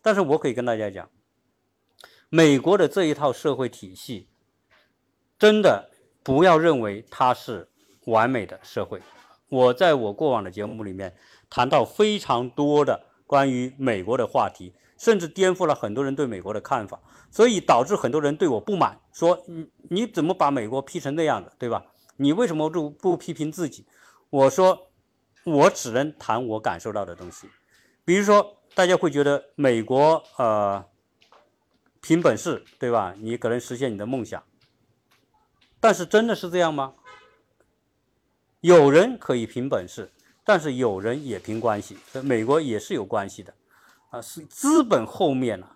[0.00, 1.10] 但是我可以跟大家讲，
[2.28, 4.28] 美国的这一套社会体系，
[5.36, 5.90] 真的
[6.22, 7.68] 不要认为它是
[8.04, 9.02] 完美的社会。
[9.50, 11.16] 我在我过往的节目里面。
[11.50, 21.86] 谈到非常多的关于美国的话题，甚至颠覆了很多人对美国的看法，所以导致很多人对我不满，说你你怎么把美国批成那样的，对吧？
[22.16, 23.86] 你为什么不不批评自己？
[24.30, 24.90] 我说
[25.44, 27.48] 我只能谈我感受到的东西，
[28.04, 30.84] 比如说大家会觉得美国呃
[32.00, 33.14] 凭本事，对吧？
[33.18, 34.42] 你可能实现你的梦想，
[35.80, 36.94] 但是真的是这样吗？
[38.60, 40.10] 有人可以凭本事。
[40.48, 43.52] 但是有人也凭关系，在美国也是有关系的，
[44.08, 45.72] 啊，是资本后面呢，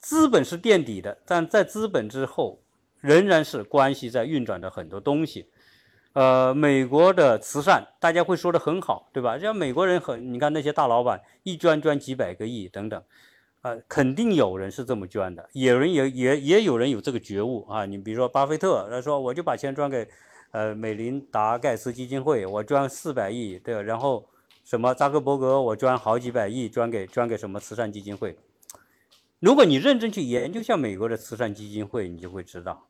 [0.00, 2.60] 资本是垫底的，但在资本之后，
[3.00, 5.48] 仍然是关系在运转的很多东西。
[6.14, 9.38] 呃，美国的慈善大家会说的很好，对吧？
[9.38, 13.00] 像美国人很，你看那些大老板一捐捐几百个亿等等，
[13.60, 17.86] 啊，肯定有人是这么捐的，有人也也也有人有这个觉悟啊。
[17.86, 20.08] 你比如说巴菲特，他说我就把钱捐给。
[20.54, 24.24] 呃，美林达盖茨基金会，我捐四百亿，对，然后
[24.62, 28.38] 什么扎克伯格，我捐好几百亿，捐给捐给什么慈善基金会。
[29.40, 32.86] 如果你认真去研究一下美国的慈善基金会，你就会知道，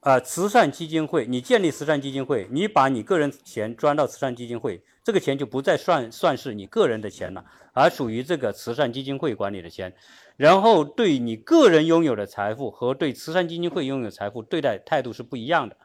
[0.00, 9.94] 啊，慈善基金会，你建立慈善基金会，你把你个人钱捐到慈善基金会，这个钱就不再算算是你个人的钱了，而属于这个慈善基金会管理的钱。
[10.38, 15.76] 然后对你个人拥有的财富和对慈善基金会拥有财富对待态度是不一样的。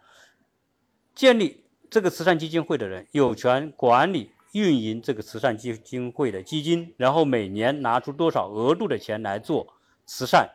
[1.18, 9.74] 建立这个慈善基金会的人有权管理运营这个慈善基金会的基金，然后每年拿出多少额度的钱来做
[10.06, 10.52] 慈善，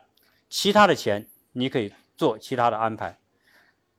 [0.49, 3.19] 其他的钱你可以做其他的安排。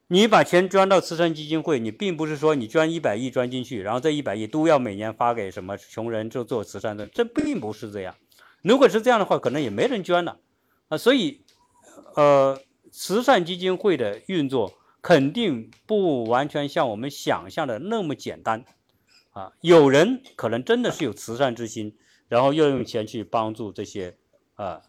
[0.07, 8.15] 你把钱捐到慈善基金会，你并不是说你捐一百亿捐进去，然后这一百亿都要每年发给什么穷人就做慈善的，这并不是这样。
[8.63, 10.39] 如果是这样的话，可能也没人捐了
[10.89, 10.97] 啊。
[10.97, 11.43] 所以，
[12.15, 12.59] 呃，
[12.91, 14.73] 慈善基金会的运作
[15.05, 18.65] 肯定不完全像我们想象的那么简单
[19.33, 19.53] 啊。
[19.61, 24.17] 有人可能真的是有慈善之心，然后要用钱去帮助这些
[24.55, 24.81] 啊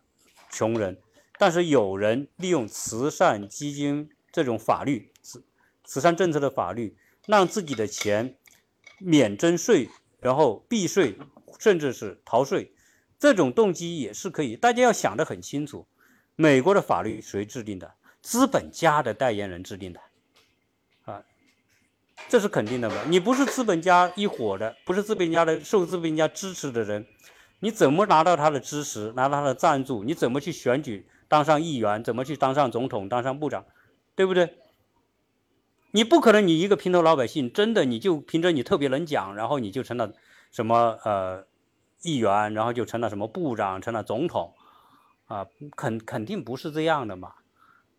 [0.50, 0.98] 穷人，
[1.38, 5.12] 但是有人利用慈善基金这种法律。
[5.22, 5.44] 慈
[5.84, 6.96] 慈善政策的法律
[7.28, 8.38] 让自己的钱
[9.00, 9.90] 免征税，
[10.22, 11.18] 然后避税，
[11.60, 12.74] 甚至是逃税，
[13.20, 14.56] 这种动机也是可以。
[14.56, 15.86] 大家要想得很清楚，
[16.38, 17.96] 美国的法律谁制定的？
[18.22, 20.00] 资本家的代言人制定的，
[22.28, 22.96] 这是肯定的吧？
[23.08, 27.06] 你不是资本家一伙的，不是资本家的受资本家支持的人，
[27.60, 30.04] 你怎么拿到他的支持，拿到他的赞助？
[30.04, 32.04] 你怎么去选举当上议员？
[32.04, 33.66] 怎么去当上总统、当上部长？
[34.16, 34.58] 对不对？
[35.92, 40.12] 你不可能，你一个平头老百姓，真的你就凭着你特别能讲，然后你就成了
[40.52, 41.46] 什么呃
[42.02, 44.54] 议员，然后就成了什么部长，成了总统，
[45.28, 47.36] 啊，肯肯定不是这样的嘛。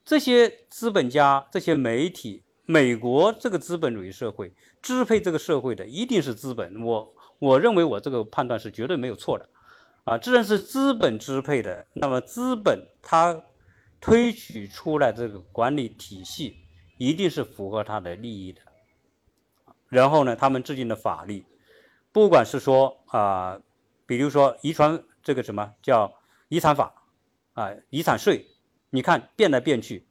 [0.04, 4.52] 这些资本家、这些媒体，美国这个资本主义社会
[4.82, 6.82] 支配这个社会的一定是资本。
[6.82, 9.48] 我我认为我这个判断是绝对没有错的，
[10.04, 13.42] 啊，既然是资本支配的，那么资本它
[14.00, 16.58] 推举出来这个管理体系。
[16.98, 18.62] 一定是符合他的利益的，
[19.90, 21.44] 然后呢，他们制定的法律，
[22.10, 23.60] 不管是说啊，
[24.06, 26.14] 比如说遗传这个什么叫
[26.48, 27.04] 遗产法
[27.52, 28.46] 啊，遗产税，
[28.88, 30.05] 你看变来变去，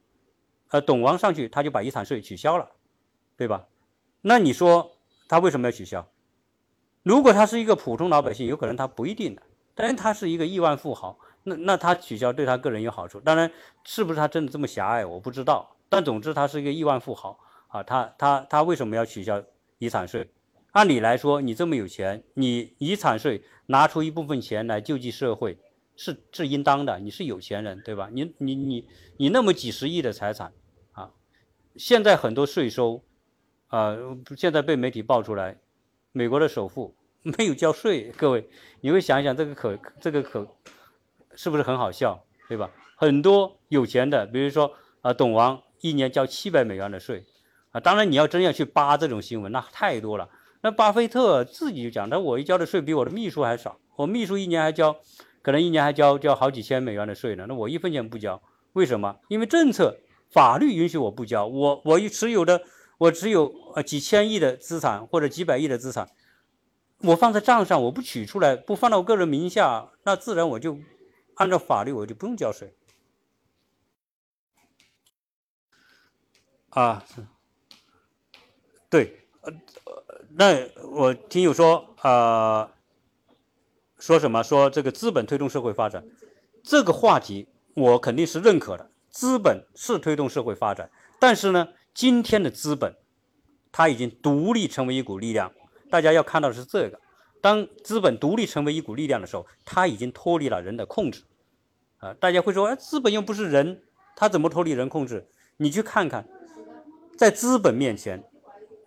[0.75, 2.69] 呃，董王上去他就把遗产税取消了，
[3.38, 3.65] 对吧？
[4.19, 4.91] 那你说
[5.29, 6.05] 他为什么要取消？
[7.01, 9.41] 如果他是一个普通老百姓，有可能他不一定的，
[9.73, 13.49] 但是他是一个亿万富豪，那那他取消对他个人有好处，当然
[13.85, 15.77] 是不是他真的这么狭隘，我不知道。
[15.88, 17.81] 但总之，他是一个亿万富豪啊！
[17.81, 19.41] 他他他为什么要取消
[19.77, 20.29] 遗产税？
[20.71, 25.57] 按理来说，你这么有钱，你遗产税拿出一部分钱来救济社会，
[25.95, 26.99] 是是应当的。
[26.99, 28.09] 你是有钱人，对吧？
[28.11, 30.51] 你你你你那么几十亿的财产！
[31.75, 33.03] 现在很多税收
[33.67, 33.95] 啊，
[34.38, 35.57] 现在被媒体爆出来，
[36.11, 38.11] 美国的首富 没有交税。
[38.17, 38.49] 各位，
[38.81, 40.47] 你会想一想，这个可这个可
[41.35, 42.71] 是不是很好笑，对吧？
[42.95, 45.61] 很多有钱的，比如说啊，董王。
[45.81, 47.27] 一年交七百美元的税，
[47.69, 50.27] 啊，当然你要真要去扒这种新闻，那太多了。
[50.61, 54.95] 那巴菲特自己就讲，他我一交的税比我的秘书还少，我秘书一年还交，
[55.43, 57.45] 可能一年还交交好几千美元的税呢。
[57.47, 58.41] 那我一分钱不交，
[58.73, 59.17] 为什么？
[59.27, 61.45] 因为政策法律允许我不交。
[61.45, 62.63] 我我持有的
[62.97, 66.09] 我只有呃几千亿的资产或者几百亿的资产，
[66.99, 70.79] 我放在账上，我不取出来，不放到我个人名下，那自然我就
[71.35, 72.73] 按照法律我就不用交税。
[76.69, 77.05] 啊，
[78.89, 79.53] 对，呃，
[80.31, 82.73] 那我听友说啊，
[83.97, 84.43] 说什么？
[84.43, 86.05] 说这个资本推动社会发展，
[86.63, 88.91] 这个话题我肯定是认可的。
[89.15, 92.93] 资本是推动社会发展，但是呢，今天的资本
[93.71, 95.54] 它已经独立成为一股力量。
[95.89, 96.99] 大家要看到的是这个：
[97.39, 101.23] 当资本独立成为一股力量的时候，它已经脱离了人的控制。
[101.99, 103.84] 啊，大家会说，哎，资本又不是人，
[104.17, 105.25] 它怎么脱离人控制？
[105.56, 106.28] 你去看看。
[107.17, 108.21] 在资本面前，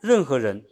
[0.03, 0.63] 任何人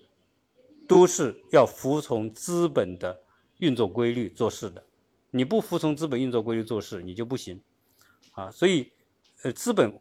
[0.87, 3.23] 都是要服从资本的
[3.57, 4.85] 运作规律做事的。
[5.31, 7.63] 你不服从资本运作规律做事，你就不行
[8.33, 8.51] 啊！
[8.51, 8.93] 所以，
[9.47, 10.01] 呃，资本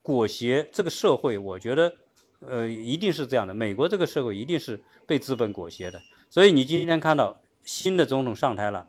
[0.00, 1.92] 裹挟这个社会，我觉得，
[2.40, 3.52] 呃，一定是这样的。
[3.52, 6.00] 美国这个社会一定是被资本裹挟的。
[6.30, 8.88] 所以，你今天看到新的总统上台了，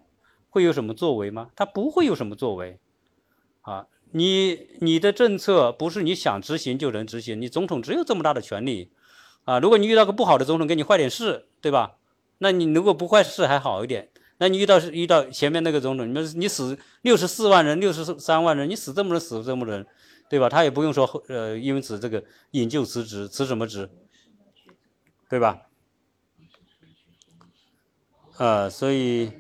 [0.50, 1.50] 会有什么作为吗？
[1.54, 2.80] 他不会有什么作为
[3.60, 3.88] 啊！
[4.12, 8.90] 你你的政策不是你想执行就能执行，你总统只有这么大的权利，
[9.44, 11.98] 啊，如果你遇到个不好的总统给你坏点事，对吧？
[12.38, 19.86] 那你如果不坏事还好一点，那你遇到遇到前面那个总统，你们你死六十四万人、六十三万人，你死这么多人死这么多人，
[20.30, 20.50] 对吧？
[20.50, 23.90] 他也不用说呃，因此这个引咎辞职，辞什么职，
[25.30, 25.62] 对吧？
[28.38, 29.32] 啊，所以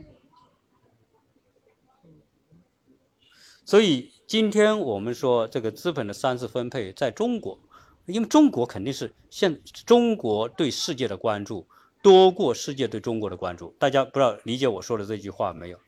[3.65, 4.11] 所以。
[4.25, 7.59] 今天我们说这个资本的三次分配，在中国，
[8.07, 11.67] 因为中国肯定是现中国对世界的关注
[12.03, 13.73] 多过世界对中国的关注。
[13.79, 15.79] 大家不知道理解我说的这句话没有？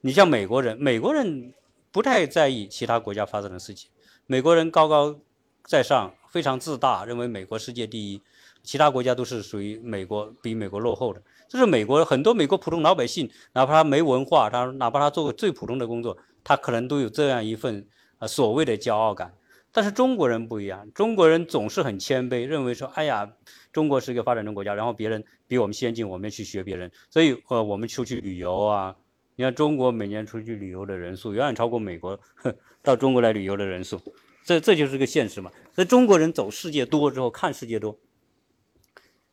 [0.00, 1.52] 你像美国人，美国人
[1.90, 3.90] 不太在意其他国家发生的事情，
[4.26, 5.18] 美国人高高
[5.64, 8.22] 在上，非常自大，认为美国世界第一。
[8.62, 11.20] 其他国家都是属于美国比美国落后的。
[11.48, 17.86] 这是美国很多美国普通老百姓，哪怕他没文化，他哪怕他做过最普通的工作，他可能都有这样一份
[18.20, 19.34] 呃所谓的骄傲感。
[19.74, 23.28] 但是中国人不一样，中国人总是很谦卑，认为说，哎呀，
[23.72, 28.94] 中国是一个发展中国家，然后别人比我们先进，我们去学别人，所以呃，我们出去旅游啊，
[29.34, 32.20] 你看中国每年出去旅游的人数远远超过美国
[32.82, 34.00] 到中国来旅游的人数，
[34.44, 35.50] 这这就是个现实嘛。
[35.74, 37.98] 所以中国人走世界多之后，看世界多，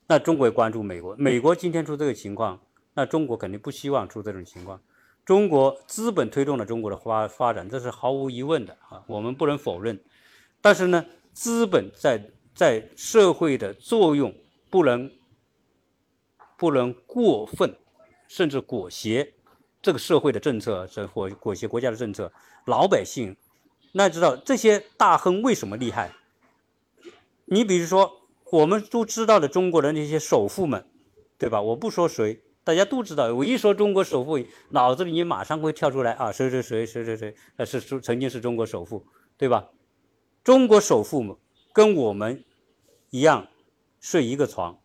[0.08, 2.60] 那中国也关注美国，美国今天出这个情况，
[2.96, 4.82] 那中国肯定不希望出这种情况。
[5.24, 10.02] 中国资本推动了中国的发发展，这是毫无疑问的啊，我们不能否认。
[10.62, 14.34] 但是呢，资本在在社会的作用
[14.70, 15.12] 不能
[16.58, 17.76] 不能过分，
[18.28, 19.34] 甚至裹挟
[19.82, 22.32] 这个社会的政策，是裹裹挟国家的政策。
[22.66, 23.36] 老百姓，
[23.94, 26.12] 那知道这些大亨为什么厉害？
[27.46, 28.22] 你比如说，
[28.52, 30.86] 我们都知道的中国的那些首富们，
[31.40, 31.60] 对吧？
[31.60, 33.34] 我不说谁，大家都知道。
[33.34, 34.38] 我一说中国首富，
[34.70, 39.04] 脑子里你马上会跳出来啊，谁谁谁谁谁谁，呃，是曾经是中国首富，
[39.36, 39.68] 对吧？
[40.44, 41.38] 中国首富
[41.72, 42.44] 跟我们
[43.12, 43.48] 一样
[44.00, 44.80] 睡一个床，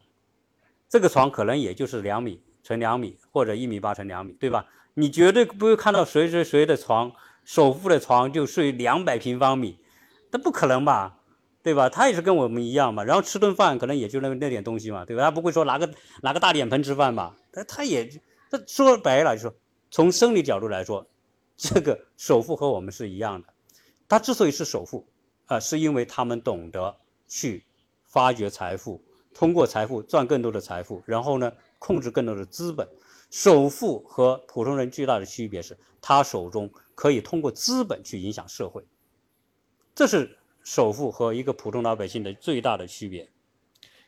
[0.87, 4.67] 这个床可能也就是两米乘两米或者一米八乘两米，对吧？
[4.93, 9.79] 你绝对不会看到谁谁谁的床，首富的床就睡两百平方米，
[10.31, 11.21] 那不可能吧？
[11.63, 11.89] 对吧？
[11.89, 15.23] 他也是跟我们一样嘛，然后吃顿饭可能也就那那点东西嘛，对吧？
[15.23, 15.91] 他不会说拿个
[16.21, 17.35] 拿个大脸盆吃饭吧？
[17.51, 18.07] 他他也
[18.51, 19.55] 他说白了就说，
[19.91, 21.07] 从生理角度来说，
[21.57, 23.49] 这个首富和我们是一样的，
[24.07, 25.07] 他之所以是首富。
[25.47, 26.97] 啊，是因为他们懂得
[27.29, 27.65] 去
[28.05, 29.01] 发掘财富，
[29.33, 32.89] 通过财富赚更多的财富，然后呢，控制更多的资本。
[33.31, 38.85] 首富和普通人巨大的区别是，他手中可以通过资本去影响社会。
[39.95, 43.31] 这是首富和一个普通老百姓的最大的区别。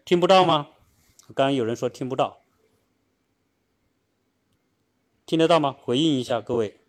[0.04, 0.68] 听不到吗？
[1.34, 2.40] 刚刚有人说听不到，
[5.24, 5.76] 听得到吗？
[5.80, 6.80] 回应一下各位。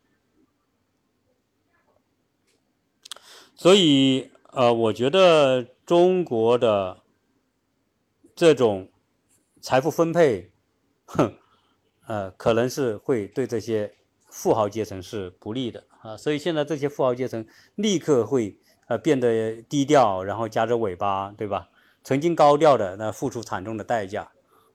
[3.56, 4.32] 所以。
[4.52, 7.04] 呃，我觉得中国的
[8.36, 8.90] 这种
[9.62, 10.52] 财富分配，
[11.06, 11.36] 哼，
[12.08, 13.96] 呃，可能是会对这些
[14.28, 16.18] 富豪阶层是不利的啊。
[16.18, 18.58] 所以现在这些富豪阶层立刻会
[18.88, 21.70] 呃变得低调，然后夹着尾巴，对吧？
[22.04, 24.32] 曾经高调的那付出惨重的代价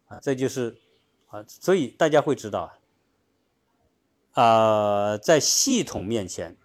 [0.07, 0.77] 啊，这就是
[1.27, 2.73] 啊，所以大家会知道
[4.35, 6.57] 啊，在系统面前，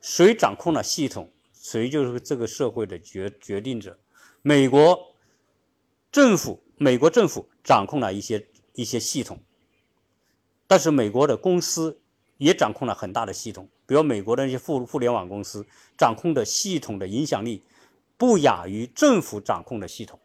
[0.00, 1.32] 谁掌控了系统？
[1.64, 3.98] 谁就是这个社会的决决定者？
[4.42, 5.14] 美国
[6.12, 9.40] 政府，美国政府掌控了一些一些系统，
[10.66, 12.02] 但是美国的公司
[12.36, 13.66] 也掌控了很大的系统。
[13.86, 17.64] 比如美国的那些互互联网公司掌控的系统的影响力，
[18.18, 20.20] 不亚于政府掌控的系统。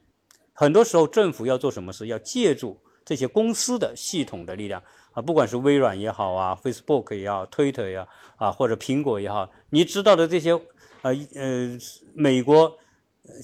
[0.52, 10.62] 很多时候，政府要做什么事，要借助这些公司的系统的力量啊，不管是微软也好啊，Facebook 也好，Twitter 也好啊，或者苹果也好，你知道的这些。
[11.02, 11.78] 呃呃，
[12.14, 12.78] 美国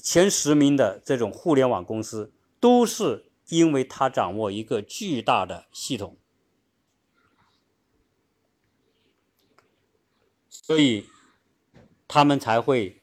[0.02, 6.18] 前十名的这种互联网公司，都是因为它掌握一个巨大的系统，
[10.50, 11.06] 所以
[12.06, 13.00] 他们才会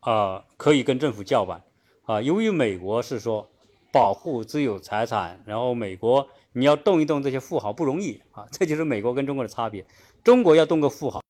[0.00, 1.62] 啊可以跟政府叫板
[2.02, 2.20] 啊。
[2.20, 3.48] 由于美国是说
[3.92, 9.86] 保护私有财产，然后美国你要动一动这些富豪不容易啊，这就是美国跟中国的差别。
[10.24, 11.20] 中国要动个富豪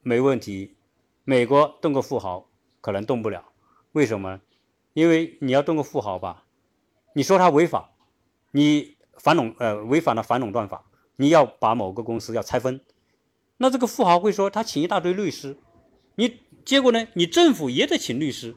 [0.00, 0.72] 没问题。
[1.28, 2.48] 美国动个富豪
[2.80, 3.46] 可能动不了，
[3.90, 4.40] 为什么？
[4.92, 6.44] 因为你要动个富豪吧，
[7.16, 7.90] 你说他违法，
[8.52, 10.86] 你反垄呃违反了反垄断法，
[11.16, 12.80] 你要把某个公司要拆分，
[13.56, 15.58] 那这个富豪会说他请一大堆律师，
[16.14, 17.08] 你结果呢？
[17.14, 18.54] 你政府也得请律师。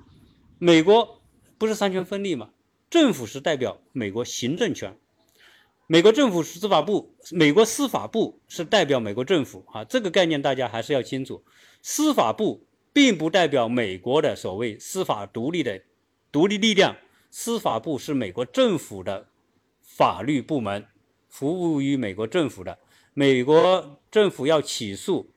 [0.60, 1.24] 美国
[1.58, 2.52] 不是三权分立吗？
[2.92, 4.96] 政府是代表美国行政权，
[5.92, 11.44] 美国政府司法部，美国司法部是代表美国政府啊，这个概念大家还是要清楚。
[11.82, 15.82] 司法部并不代表美国的所谓司法独立的
[16.32, 16.96] 独立力量，
[17.32, 19.30] 司法部是美国政府的
[19.82, 20.86] 法律部门，
[21.28, 22.78] 服务于美国政府的。
[23.16, 25.32] 美国政府要起诉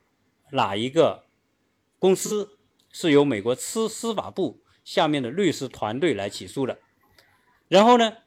[0.51, 1.23] 哪一个
[1.97, 2.59] 公司，
[2.91, 6.77] 是由美国司司法部下面的律师团队来起诉的。
[7.67, 8.17] 然后呢，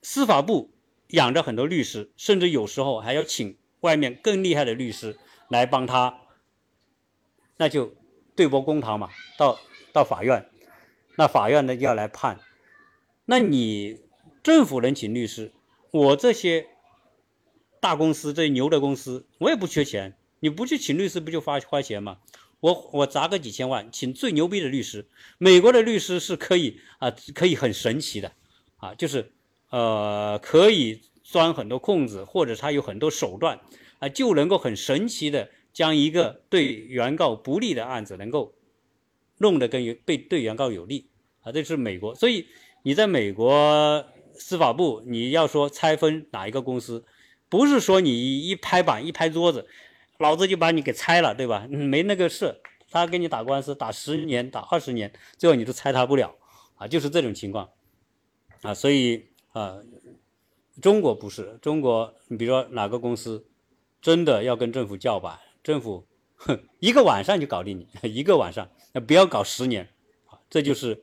[0.00, 0.70] 司法部
[1.08, 6.20] 养着很多律师，甚至有时候还要请外面更厉害的律师来帮他。
[7.58, 7.94] 那就
[8.34, 9.58] 对簿公堂嘛，到
[9.92, 10.50] 到法院，
[11.16, 12.40] 那法院呢要来判。
[13.24, 14.00] 那你
[14.42, 15.52] 政府能请律师，
[15.90, 16.68] 我这些
[17.80, 22.18] 大公司这牛的公司，我也不缺钱，你不去请律师不就花花钱吗？
[22.60, 25.08] 我我砸个几千万，请最牛逼的律师。
[25.38, 28.32] 美国的律师是可以啊，可以很神奇的
[28.76, 29.34] 啊，就是
[29.76, 33.60] 呃，可以钻很多空子，或者他有很多手段
[33.98, 38.54] 啊，就能够很神奇的将一个对原告不利的案子能够
[39.36, 41.10] 弄得跟原被对原告有利
[41.42, 42.14] 啊，这是美国。
[42.14, 42.46] 所以
[42.84, 44.02] 你在美国
[44.32, 47.04] 司法部，你要说拆分哪一个公司，
[47.50, 49.68] 不是说你一拍板一拍桌子。
[50.18, 51.66] 老子就把你给拆了，对吧？
[51.68, 56.34] 没那个事，他跟你打官司，打十年，打二十年，最后你都拆他不了，
[56.76, 57.68] 啊，就是这种情况，
[58.62, 59.26] 啊，所以
[59.58, 59.80] 啊，
[60.82, 63.46] 中国不是中国，你比如说哪个公司
[64.02, 69.88] 真的要跟政府叫板，政府哼一个晚上就搞定你， 一个晚上，那不要搞十年，
[70.50, 71.02] 这就是，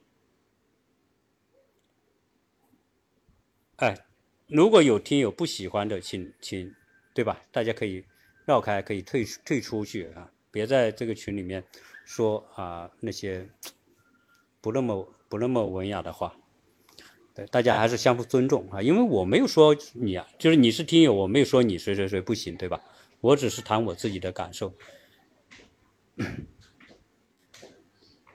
[3.78, 4.06] 哎，
[4.48, 6.76] 如果有听友不喜欢的，请请，
[7.16, 7.42] 对吧？
[7.52, 8.06] 大家可以。
[8.46, 10.30] 绕开可以退退出去啊！
[10.52, 11.64] 别在这个群里面
[12.04, 13.50] 说啊那些
[14.60, 16.36] 不那么不那么文雅的话。
[17.36, 18.82] 对，大家还是相互尊重啊！
[18.82, 22.82] 因为我没有说你啊，就是你是听友，我没有说你谁谁谁不行，对吧？
[23.22, 24.74] 我只是谈我自己的感受。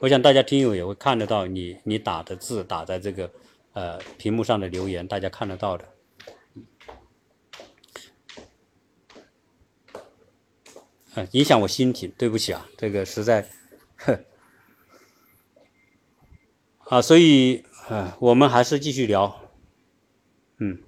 [0.01, 3.31] 我想大家听友也会看得到你你打的字打在这个
[3.73, 5.89] 呃屏幕上的留言，大家看得到的。
[11.33, 13.49] 影响我心情，对不起啊，这个实在，
[13.97, 14.21] 呵，
[16.79, 19.41] 啊，所以啊，我们还是继续聊，
[20.59, 20.79] 嗯，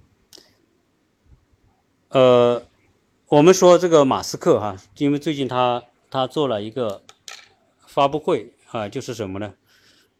[2.09, 2.63] 呃，
[3.27, 7.01] 我们说这个马斯克哈，因为最近他他做了一个
[7.87, 9.55] 发布会啊，就是什么呢？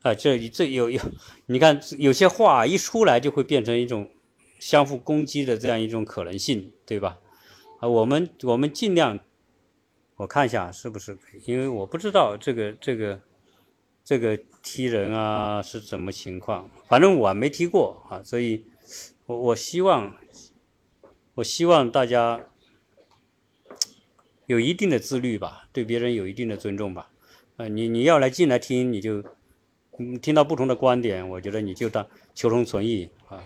[0.01, 0.99] 啊，这这有有，
[1.45, 4.09] 你看有些话一出来就会变成一种
[4.59, 7.19] 相互攻击的这样一种可能性，对吧？
[7.79, 9.19] 啊，我们我们尽量。
[10.15, 13.19] 我看一下是不是，因为我不知道这个这个
[14.03, 18.65] 这个踢人啊是怎么情况，反正我没踢过啊，所以，
[19.25, 20.15] 我我希望
[21.35, 22.47] 我希望大家
[24.45, 27.11] 有一定的自律吧，对别人有一定的尊重吧。
[27.57, 29.23] 呃，你你要来进来听，你就
[29.97, 33.43] 嗯听到不同的观点，我觉得你就当求同存异啊，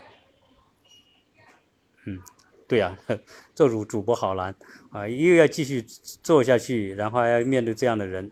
[2.05, 2.21] 嗯。
[2.67, 2.97] 对呀，
[3.53, 4.55] 做主主播好难
[4.89, 5.07] 啊！
[5.07, 8.31] 又要继续做下去，然后还要面对这样的人。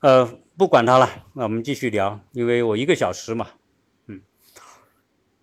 [0.00, 0.26] 呃，
[0.56, 3.48] 不管他了，那我们继续聊，因为我一个小时嘛，
[4.06, 4.20] 嗯。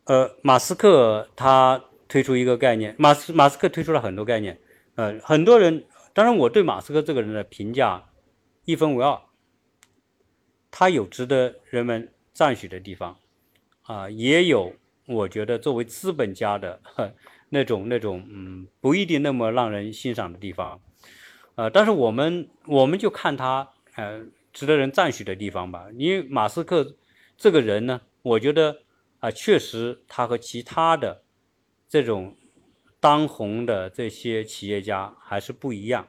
[0.05, 4.59] 呃，马斯克他推出一个概念，马斯马斯克推出了很多概念，
[4.95, 8.09] 呃，很多人，当然我对马斯克这个人的评价
[8.65, 9.19] 一分为二，
[10.71, 13.17] 他有值得人们赞许的地方，
[13.83, 14.73] 啊，也有
[15.07, 16.81] 我觉得作为资本家的。
[17.49, 20.81] 那种那种嗯，不一定那么让人欣赏的地方，
[21.53, 24.23] 呃，但是我们我们就看他呃
[24.55, 25.85] 值得人赞许的地方吧。
[25.95, 26.95] 因为马斯克
[27.37, 28.81] 这个人呢，我觉得
[29.19, 31.23] 啊，确实他和其他的
[31.87, 32.35] 这种
[32.99, 36.07] 当红的这些企业家还是不一样。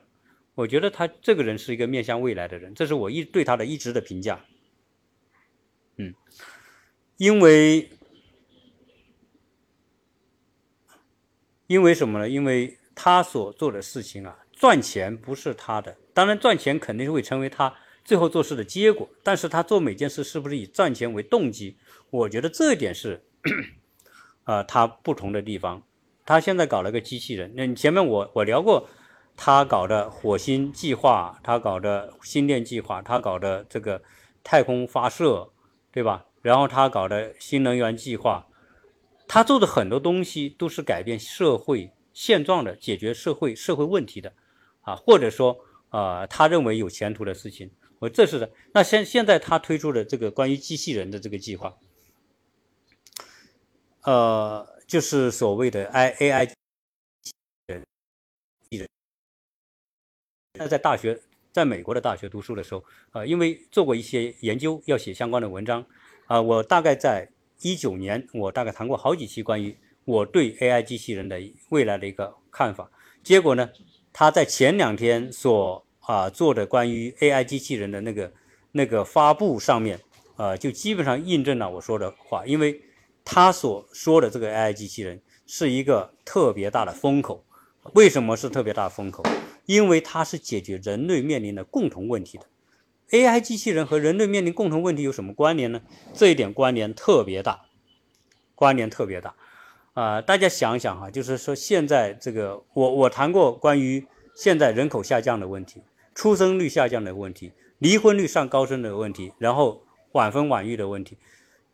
[0.54, 4.46] 我觉得他这个人是一个面向未来的人，这是我一对他的一直的评价。
[5.96, 6.14] 嗯，
[7.18, 7.90] 因为。
[11.68, 12.28] 因为什么呢？
[12.28, 17.74] 因为他所做的事情啊，赚钱不是他的，当然赚钱肯定是会成为他
[18.06, 19.06] 最后做事的结果。
[19.22, 21.76] 但是他做每件事是不是以赚钱为动机？
[22.08, 23.22] 我觉得这一点是，
[24.44, 25.82] 啊，他不同的地方。
[26.24, 28.88] 他现在搞了个机器人，那前面我我聊过，
[29.36, 34.02] 他搞的火星计划，他搞的星链计划，他搞的这个
[34.42, 35.50] 太空发射，
[35.92, 36.26] 对吧？
[36.42, 38.46] 然后他搞的新能源计划。
[39.28, 44.32] 他做的很多东西都是改变社会现状的、解决社会社会问题的，
[44.82, 45.58] 啊，或者说，
[45.90, 48.50] 呃，他认为有前途的事情，我这是的。
[48.72, 51.76] 那现现在他推出的这个关于机器人的这个计划，
[54.02, 56.54] 呃，就是所谓的 I A I
[57.66, 57.84] 人，
[58.70, 58.88] 人。
[60.58, 61.20] 那在大学，
[61.52, 65.86] 在美国的大学读书的时候，呃，因为做过一些研究，要写相关的文章，
[66.26, 67.30] 啊，我大概在。
[67.62, 69.74] 一九年，我大概谈过好几期关于
[70.04, 71.40] 我对 AI 机器人的
[71.70, 72.90] 未来的一个看法。
[73.22, 73.70] 结果呢，
[74.12, 78.32] 他在前两天所啊做的关于 AI 机器人的那个
[78.72, 80.00] 那个发布上面，
[80.36, 82.46] 呃，就基本上印证了我说的话。
[82.46, 82.80] 因为
[83.24, 87.44] 他所说的这个 AI 机器人是一个特别大的风口。
[87.92, 89.22] 为什么是特别大的风口？
[89.64, 92.46] 因为它是解决人类面临的共同问题的。
[93.10, 95.80] AI 机器人和人类面临共同问题有什么关联呢？
[96.12, 97.66] 这一点关联特别大，
[98.56, 99.36] 关联特别大
[99.94, 100.20] 啊！
[100.20, 104.04] 大家想想哈，就是说现在这个，我我谈过关于
[104.34, 105.82] 现在人口下降的问题，
[106.16, 111.18] 出生率下降的问题，离婚率上高升的问题，然后晚婚晚育的问题。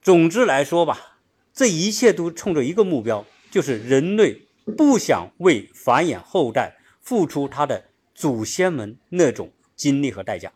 [0.02, 1.20] 总之来说吧，
[1.54, 7.84] 这一切都冲着一个目标，就是人类不想为繁衍后代付出他的
[8.16, 10.52] 祖先们那种精力和代价。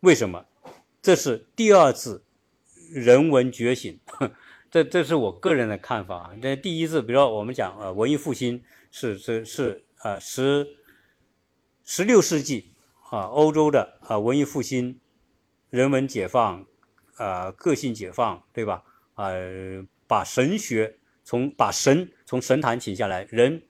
[0.00, 0.46] 为什么？
[1.00, 2.24] 这是第二次
[2.90, 4.00] 人文觉醒，
[4.72, 6.30] 这这是我个人的看法啊。
[6.42, 10.66] 这第一次，比如说我们讲呃文艺复兴是是是呃十
[11.84, 12.73] 十六世纪。
[13.14, 14.98] 啊，欧洲的啊文艺复兴，
[15.70, 16.66] 人文解放，
[17.14, 18.82] 啊个性解放，对吧？
[19.14, 19.30] 啊，
[20.08, 23.62] 把神学从把神从神坛请下来，人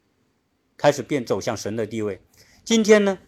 [0.78, 2.22] 开始变走向神的地位。
[2.64, 3.18] 今天呢，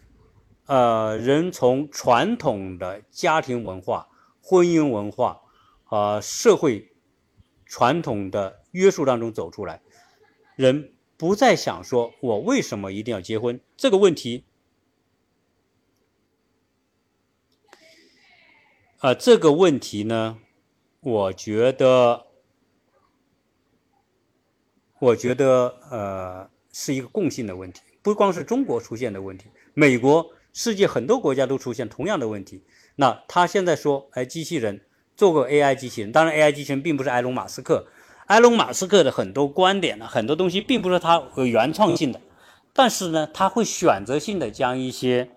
[0.65, 4.07] 呃，人从传统的家庭文化、
[4.41, 5.41] 婚姻文化
[5.83, 6.95] 啊社会
[7.67, 9.83] 传统的约束当中走出来，
[10.55, 14.45] 人不再想说我为什么一定要结婚这个问题。
[18.99, 20.39] 啊，这个问题呢，
[21.01, 22.25] 我觉得，
[24.97, 29.45] 我觉得呃是一个共性的问题，不光是中国出现的问题，
[29.75, 32.63] 美国、世界很多国家都出现同样的问题。
[32.95, 34.81] 那他现在说，哎，机器人
[35.15, 37.85] 做过 AI 机器人，当然 AI 机器人并不是埃隆·马斯克，
[38.25, 42.19] 埃隆·马斯克的很多观点呢，很多东西并不是他有原创性的，
[42.73, 45.36] 但是呢，他会选择性的将一些。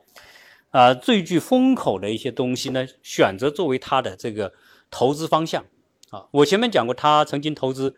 [0.71, 4.53] 啊，最具风口的一些东西呢，选择作为他的这个
[4.89, 5.65] 投资方向。
[6.11, 7.97] 啊，我前面讲过，他曾经投资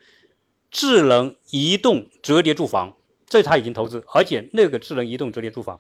[0.71, 2.97] 智能移动折叠住房，
[3.27, 5.79] 这他已经投资，而且那个智能移动折叠住房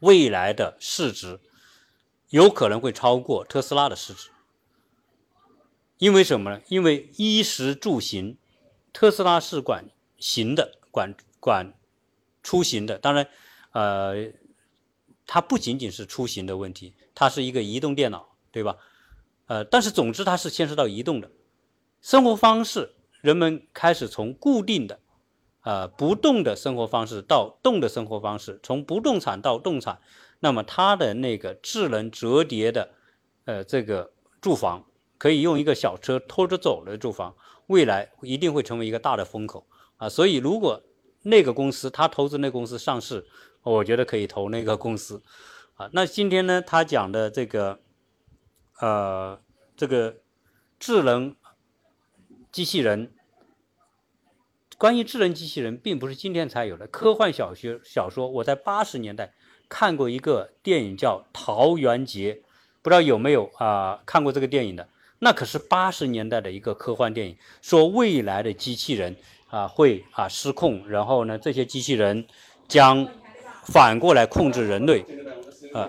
[0.00, 1.38] 未来的市值
[2.30, 4.30] 有可能会超过特斯拉的市值。
[5.98, 6.60] 因为什么呢？
[6.66, 8.36] 因为衣食住行，
[8.92, 9.84] 特斯拉是管
[10.18, 11.74] 行的，管管
[12.42, 13.28] 出行的，当然，
[13.70, 14.32] 呃。
[15.26, 18.76] 它不仅仅是出行的问题，它是一个移动电脑，对吧？
[19.46, 21.30] 呃，但是总之它是牵涉到移动的
[22.00, 25.00] 生活方式，人们开始从固定的、
[25.62, 30.00] 呃不动的生活方式到动的生活方式，从不动产到动产。
[30.40, 32.90] 那么它的那个智能折叠的，
[33.44, 34.84] 呃，这个住房
[35.18, 37.34] 可以用一个小车拖着走的住房，
[37.68, 39.66] 未来一定会成为一个大的风口
[39.98, 40.08] 啊！
[40.08, 40.82] 所以如果
[41.22, 43.26] 那个公司他投资那公司上市。
[43.62, 45.22] 我觉得可以投那个公司，
[45.74, 47.80] 啊，那今天呢，他讲的这个，
[48.80, 49.40] 呃，
[49.76, 50.16] 这个
[50.80, 51.36] 智能
[52.50, 53.12] 机器人，
[54.76, 56.86] 关于智能机器人，并不是今天才有的。
[56.88, 59.32] 科幻小学小说，我在八十年代
[59.68, 62.34] 看过一个电影叫《桃源结》，
[62.82, 64.88] 不知道有没有啊看过这个电影的？
[65.20, 69.14] 那可是八十年代的一个科幻电影，说未来的机器人
[69.50, 72.26] 啊会啊失控，然后呢，这些机器人
[72.66, 73.08] 将
[73.64, 75.04] 反过来控制人类，
[75.72, 75.88] 啊，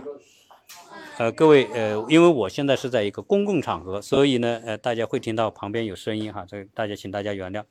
[1.17, 7.63] 呃，各位，呃，因为我现在是在一个公共场合，所以呢，呃，大家会听到旁边有声音哈，这个大家请大家原谅。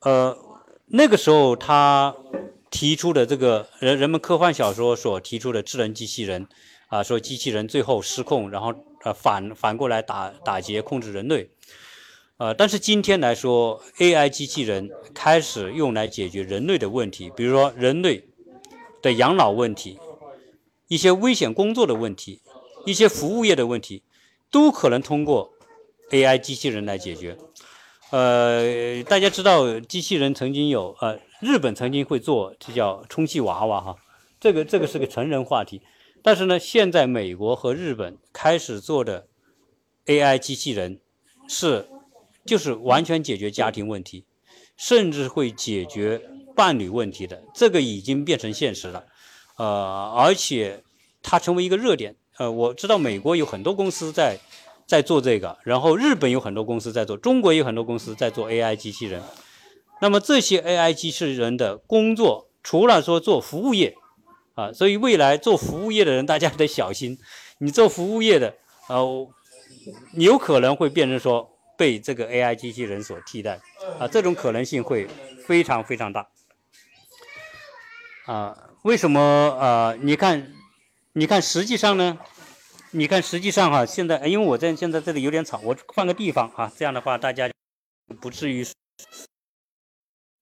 [0.00, 0.36] 呃，
[0.86, 2.14] 那个时候他
[2.68, 6.48] 提出的这个人人们科幻小说所提出的智能机器人，
[6.88, 11.48] 啊，说机器人最后失控，然后呃反反过来打打劫控制人类，
[12.38, 18.28] 呃，但是今天来说，AI 机器人开始用来解决人类的问题，比如说人类。
[19.04, 19.98] 的养老问题，
[20.88, 22.40] 一些危险工作的问题，
[22.86, 24.02] 一些服务业的问题，
[24.50, 25.52] 都可能通过
[26.08, 27.36] AI 机器人来解决。
[28.10, 33.96] 呃，大家知道，机器人曾经有，呃，日本曾经会做，这叫充气娃娃哈，
[34.40, 35.82] 这个这个是个成人话题。
[36.22, 39.26] 但是呢，现在美国和日本开始做的
[40.06, 40.98] AI 机器人，
[41.46, 41.86] 是
[42.46, 44.24] 就是完全解决家庭问题，
[44.78, 46.22] 甚至会解决。
[46.54, 49.04] 伴侣问题的这个已经变成现实了，
[49.56, 50.82] 呃，而且
[51.22, 52.16] 它成为一个热点。
[52.36, 54.38] 呃，我知道美国有很多公司在
[54.86, 59.22] 在做这个，然后日本有很多公司在做，中国有很多公司在做 AI 机器人。
[60.00, 63.96] 那么这些 AI 机器人的工作，除了说做服务业，
[64.54, 67.18] 啊，所以未来做服务业的人大家得小心，
[67.58, 68.56] 你做服务业的，
[68.88, 69.28] 呃，
[70.14, 71.48] 有可能会变成说
[71.78, 73.60] 被这个 AI 机器人所替代，
[74.00, 75.06] 啊，这种可能性会
[75.46, 76.26] 非常非常大。
[78.26, 79.94] 啊，为什么啊？
[80.00, 80.50] 你看，
[81.12, 82.18] 你看，实际上呢，
[82.92, 87.50] 你看，实际上哈，现在因为我在现在这里有点吵，我换个地方啊，这样的话大家
[88.22, 88.66] 不至于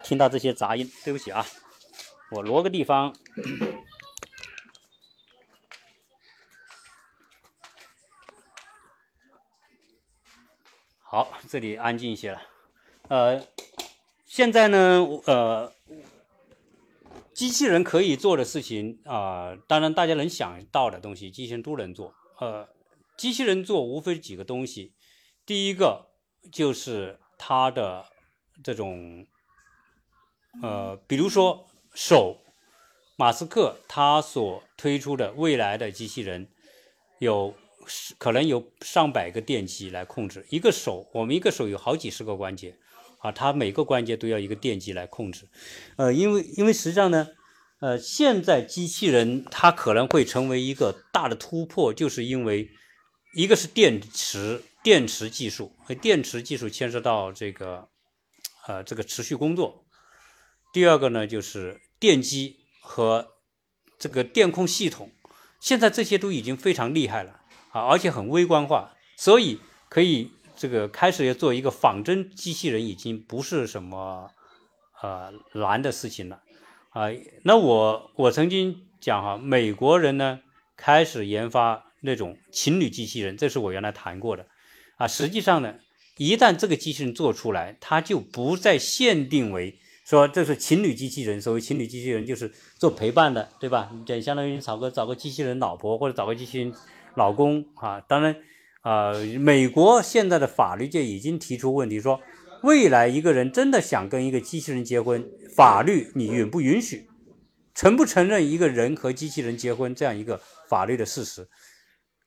[0.05, 0.89] 听到这些杂音。
[1.03, 1.45] 对不起啊，
[2.31, 3.13] 我挪个地方。
[11.01, 12.43] 好，这里安静一些了。
[13.09, 13.45] 呃，
[14.25, 15.73] 现在呢，呃。
[17.35, 22.15] 机器人可以做的事情啊，当然大家能想到的东西，机器人都能做。
[22.39, 22.69] 呃，
[23.17, 24.93] 机器人做无非几个东西，
[25.47, 26.11] 第一个
[26.51, 28.05] 就是它的
[28.63, 29.27] 这种，
[30.63, 32.39] 呃，比如说手，
[33.17, 36.49] 马斯克他所推出的未来的机器人，
[37.19, 37.55] 有
[38.19, 42.77] 可能有上百个电机来控制一个手，我们一个手有好几十个关节。
[43.23, 45.49] 啊，它每个关节都要一个电机来控制，
[45.95, 47.29] 呃，因为因为实际上呢，
[47.79, 52.69] 呃，现在机器人它可能会成为一个大的突破，就是因为
[53.37, 57.89] 一个是电池电池技术和，电池技术牵涉到这个
[58.67, 59.85] 呃这个持续工作，
[60.73, 63.29] 第二个呢就是电机和
[64.01, 65.13] 这个电控系统，
[65.61, 70.33] 现在这些都已经非常厉害了啊，而且很微观化，所以可以。
[70.63, 74.31] 这个开始要做一个仿真机器人，已经不是什么
[75.01, 76.41] 呃难的事情了
[76.91, 77.11] 啊。
[77.43, 80.39] 那我我曾经讲哈，美国人呢
[80.77, 84.47] 开始研发那种情侣机器人，这是我原来谈过的
[84.99, 85.09] 啊。
[85.09, 85.75] 实际上呢，
[86.17, 91.43] 一旦这个机器人做出来，它就不再限定为说这是情侣机器人。
[91.43, 93.91] 所谓情侣机器人，就是做陪伴的，对吧？
[94.07, 96.73] 你相当于找个找个机器人老婆或者找个机器人
[97.17, 98.01] 老公啊。
[98.03, 98.37] 当然。
[98.83, 102.21] 啊，美国现在的法律界已经提出问题，说
[102.65, 105.25] 未来一个人真的想跟一个机器人结婚，
[105.55, 107.09] 法律你允不允许，
[107.75, 111.49] 承不承认一个人和机器人结婚这样一个法律的事实？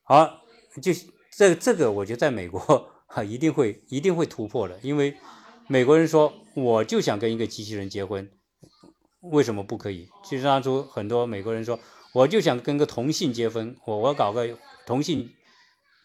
[0.04, 0.44] 好，
[0.82, 0.94] 就
[1.38, 5.14] 这这个，我觉得在美国啊，一定会一定会突破的，因为
[5.68, 8.32] 美国人说我就想跟一个机器人结婚，
[9.20, 10.08] 为什么不可以？
[10.24, 11.78] 其实当初很多美国人说，
[12.14, 15.30] 我就想跟个同性结婚，我我搞个同性。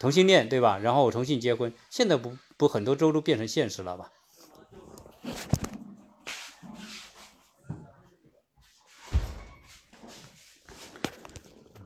[0.01, 0.79] 同性恋对吧？
[0.79, 4.11] 然后我同性结婚，现在不不很多州都变成现实了吧？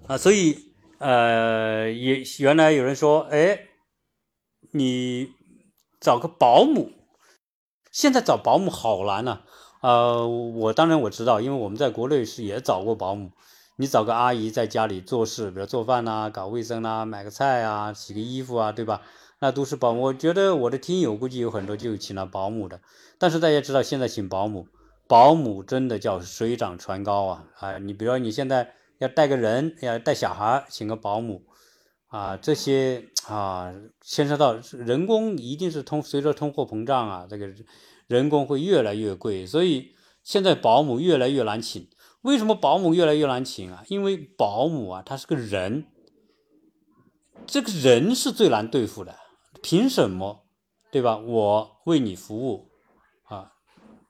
[0.07, 3.67] 啊，所以呃，也原来有人说，哎，
[4.71, 5.33] 你
[5.99, 6.93] 找个保姆，
[7.91, 9.41] 现在找保姆好难呐。
[9.81, 13.31] 呃，我当然我知道，因为我们在国内是也找过保姆。
[13.77, 19.01] 你找个阿姨在家里做事，比如做饭呐、搞卫生呐、买个菜啊、洗个衣服啊，对吧？
[19.39, 20.01] 那都是保姆。
[20.01, 22.79] 我觉得我的听友估计有很多就请了保姆的。
[23.17, 24.67] 但是大家知道，现在请保姆，
[25.07, 27.45] 保姆真的叫水涨船高啊！
[27.59, 31.43] 啊，你比如说你现在要带个人，要带小孩，请个保姆
[32.07, 37.49] 啊，这些啊牵涉到人工，一定是通随着通货膨胀啊，这个
[38.07, 41.89] 人工会越来越贵，所以现在保姆越来越难请。
[42.25, 43.83] 为什么保姆越来越难请啊？
[43.87, 45.85] 因为保姆啊，他是个人，
[47.45, 49.15] 这个人是最难对付的。
[49.61, 50.47] 凭什么，
[50.91, 51.17] 对吧？
[51.17, 52.71] 我为你服务
[53.25, 53.51] 啊，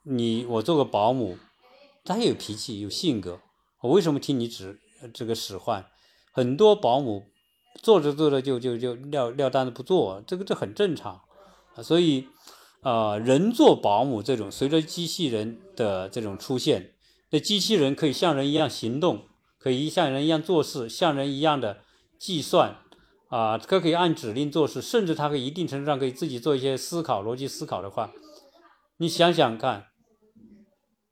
[0.03, 1.37] 你我做个保姆，
[2.05, 3.41] 他有脾气有性格，
[3.81, 4.79] 我为什么听你指
[5.13, 5.85] 这个使唤？
[6.31, 7.25] 很多保姆
[7.81, 11.21] 做着做着就就就撂撂单子不做，这个这很正常。
[11.83, 12.29] 所以
[12.79, 16.93] 啊，人做保姆这种，随着机器人的这种出现。
[17.35, 19.25] 这机器人可以像人一样行动，
[19.59, 21.81] 可以像人一样做事，像人一样的
[22.17, 22.77] 计算，
[23.27, 28.13] 啊，它可以按指令做事，甚至它可以一定程度上可以自己做一些思考、逻辑思考的话，
[28.99, 29.87] 你想想看，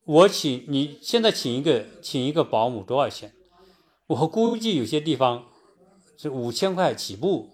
[0.05, 3.33] 我请你现在请一个请一个保姆多少钱？
[4.07, 5.43] 我估计有些地方
[6.17, 7.49] 是五千块起步，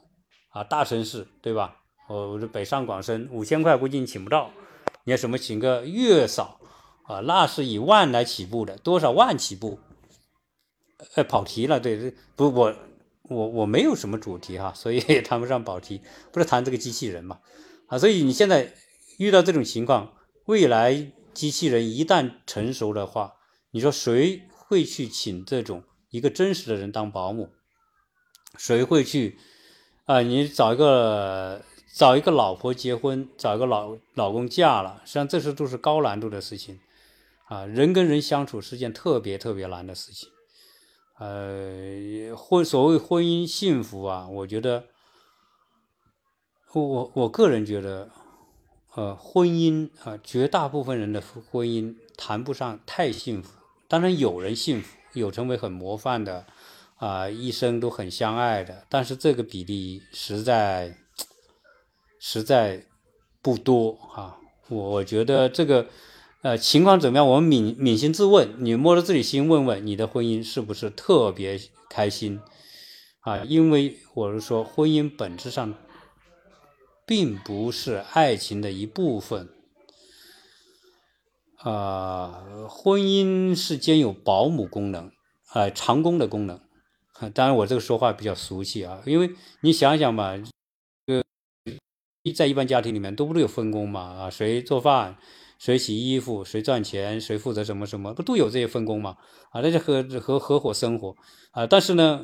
[0.50, 1.78] 啊，大城市对吧？
[2.08, 4.52] 我我是北上广深，五千块估计你请不到，
[5.06, 6.59] 你要什么请个月嫂？
[7.10, 9.80] 啊，那是以万来起步的，多少万起步？
[11.16, 12.76] 呃，跑题了，对，不，我
[13.24, 16.02] 我我没有什么主题哈，所以也谈不上跑题，
[16.32, 17.40] 不是谈这个机器人嘛？
[17.88, 18.76] 啊，所以你现在
[19.18, 20.14] 遇到这种情况，
[20.46, 23.34] 未来机器人一旦成熟的话，
[23.72, 27.50] 你说谁会去请这种一个真实的人当保姆？
[28.56, 29.40] 谁会去
[30.06, 30.22] 啊？
[30.22, 31.64] 你找一个
[31.96, 36.80] 找一个老婆结婚，找一个老老公嫁了，实际上这些都是高难度的事情。
[37.50, 40.30] 啊，人跟人相处是件特别特别难的事情，
[41.18, 44.86] 呃，婚所谓婚姻幸福啊，我觉得，
[46.72, 48.12] 我我个人觉得，
[48.94, 53.58] 呃，婚姻啊，绝大部分人的婚姻谈不上太幸福。
[53.88, 56.46] 当然有人幸福，有成为很模范的，
[56.98, 60.96] 啊，一生都很相爱的，但是这个比例实在
[62.20, 62.86] 实在
[63.42, 64.38] 不多啊。
[64.68, 65.88] 我觉得这个。
[66.42, 67.28] 呃，情况怎么样？
[67.28, 71.60] 我们扪扪心自问，你摸着自己心问问，你的婚姻是不是特别
[71.90, 72.40] 开心
[73.20, 73.40] 啊？
[73.40, 75.74] 因为我是说，婚姻本质上
[77.06, 79.50] 并不是爱情的一部分
[81.58, 85.12] 啊，婚姻是兼有保姆功能，
[85.50, 86.62] 啊，长工的功能。
[87.34, 89.30] 当然，我这个说话比较俗气啊，因为
[89.60, 90.42] 你想想嘛，
[91.08, 91.22] 呃，
[92.34, 94.00] 在一般家庭里面都不都有分工嘛？
[94.02, 95.18] 啊，谁做饭，
[95.60, 99.18] 谁洗衣服，谁赚钱，谁负责什么什么，不都有这些分工嘛？
[99.52, 101.16] 啊，那就合合合伙生活
[101.52, 101.68] 啊。
[101.68, 102.24] 但是呢，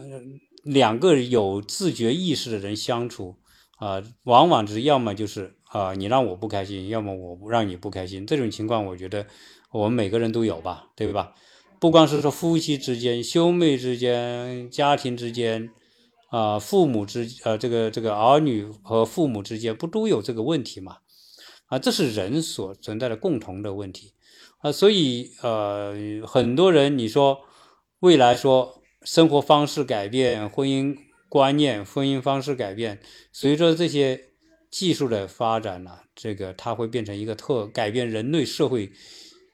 [0.64, 3.36] 两个有自觉意识的人相处
[3.78, 8.26] 啊，往往是要么就是啊，你让我不开心，要么我让你不开心。
[8.26, 9.28] 这种情况，我觉得
[9.72, 11.34] 我们每个人都有吧，对吧？
[11.78, 15.70] 不光是说夫妻之间、兄妹之间、家庭之间，
[16.30, 21.00] 啊，父母之呃，这个这个儿女和父母之间，不都有这个问题吗？
[21.68, 24.14] 啊，这是人所存在的共同的问题
[24.60, 25.94] 啊，所以呃，
[26.26, 27.40] 很多人你说
[28.00, 30.98] 未来说生活方式改变、婚姻
[31.30, 33.00] 观念、婚姻方式改变，
[33.32, 34.30] 随着这些
[34.70, 38.92] 技术的发展呢，这个它会变成一个特改变人类社会。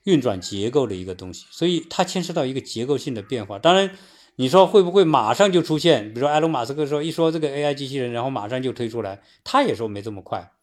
[0.06, 3.60] 运转结构的一个东西，所以它牵涉到一个结构性的变化。
[3.60, 3.96] 当然，
[4.36, 6.12] 你说会不会马上就出现？
[6.12, 10.54] 比如说埃隆·马斯克说一说这个 AI 机器人，然后马上就推出来，他也说没这么快。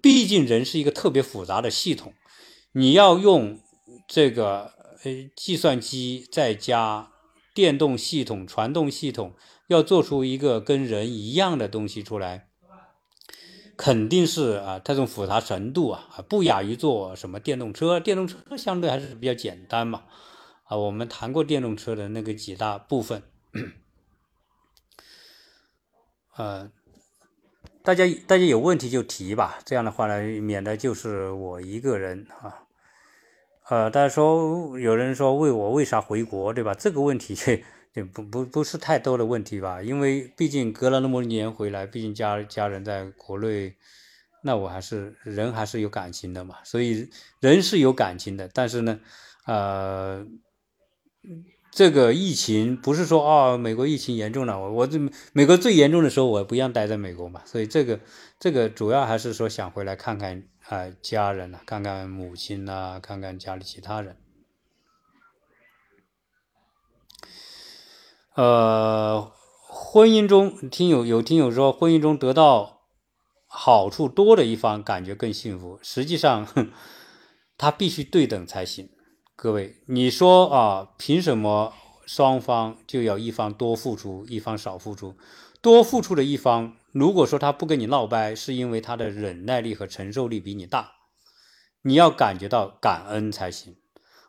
[0.00, 2.14] 毕竟人是一个特别复杂的系统，
[2.72, 3.60] 你要用
[4.06, 4.72] 这个
[5.04, 7.10] 呃计算机再加
[7.54, 9.34] 电动系统、传动系统，
[9.68, 12.48] 要做出一个跟人一样的东西出来。
[13.74, 17.98] 肯定是啊，它这种复杂程度啊，不亚于做什么电动车。
[17.98, 20.04] 电动车相对还是比较简单嘛，
[20.64, 23.22] 啊，我们谈过电动车的那个几大部分，
[26.36, 26.70] 呃，
[27.84, 32.64] 大家大家有问题就提吧，这样的话呢，免得就是我一个人啊，
[33.68, 36.74] 呃，大家说有人说问我为啥回国，对吧？
[36.74, 37.36] 这个问题。
[37.94, 43.76] 也不不不是太多的问题吧，因为毕竟隔了那么多年回来，毕竟家家人在国内，
[44.42, 47.10] 那我还是人还是有感情的嘛，所以
[47.40, 48.48] 人是有感情的。
[48.54, 48.98] 但是呢，
[49.44, 50.26] 呃，
[51.74, 54.98] 这个疫情不是说啊，美国疫情严重了，我我这
[55.32, 57.98] 美国最严重的时候，我不让待在美国嘛，所以这个
[58.38, 64.18] 这个主要还是说想回来看看啊家人呐，看看母亲呐，看看家里其他人。
[68.34, 69.32] 呃，
[69.66, 72.82] 婚姻中听友有听友说，婚姻中得到
[73.46, 75.78] 好处多的一方感觉更幸福。
[75.82, 76.46] 实际上，
[77.56, 78.90] 他必须对等才行。
[79.42, 81.72] 各位，你说啊，凭什么
[82.06, 85.16] 双方就要一方多付出，一方少付出？
[85.60, 90.92] 多付出的一方，如果说他不跟你闹掰，是因为他的忍耐力和承受力比你大，
[91.82, 93.74] 你要感觉到感恩才行，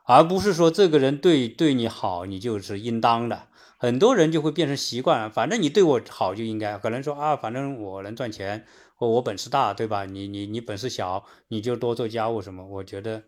[0.05, 3.49] 而不是说这个人对对你好，你就是应当的。
[3.78, 10.05] 很多人就会变成习惯，反正你对我好就应该，可能说啊，反正我能赚钱，或我本事大，对吧？
[10.05, 12.66] 你你你本事小，你就多做家务什么？
[12.66, 13.22] 我觉得，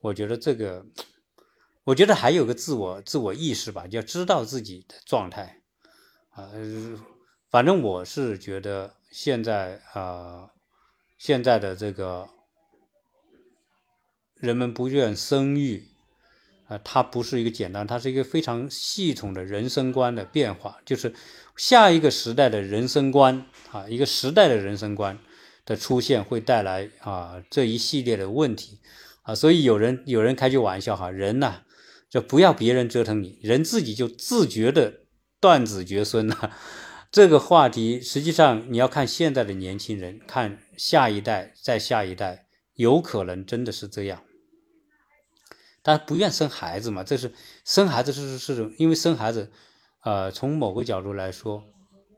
[0.00, 0.84] 我觉得这个，
[1.84, 5.62] 我觉得还有个自我自我意识吧，要知道自己的状态
[6.30, 6.50] 啊。
[7.50, 10.50] 反正我是觉得现在啊，
[11.18, 12.28] 现在的这个
[14.34, 15.86] 人们不愿生育。
[16.70, 21.12] 啊，它不是一个简单，它是一个非常系统的人生观的变化，就是
[21.56, 25.18] 下一个时代的人生观啊，一个时代的人生观
[25.64, 28.78] 的出现会带来啊这一系列的问题
[29.22, 31.62] 啊，所以有人有人开句玩笑哈，人呐
[32.10, 35.04] 就不要别人折腾你，人自己就自觉的
[35.40, 36.52] 断子绝孙呐。
[37.12, 44.22] 这个话题实际上你要看现在的年轻人，看下一代再下一代，有可能真的是这样。
[45.82, 47.02] 他不愿生孩子嘛？
[47.02, 47.32] 这是
[47.64, 49.50] 生孩子是是种，因为生孩子，
[50.02, 51.64] 呃，从某个角度来说，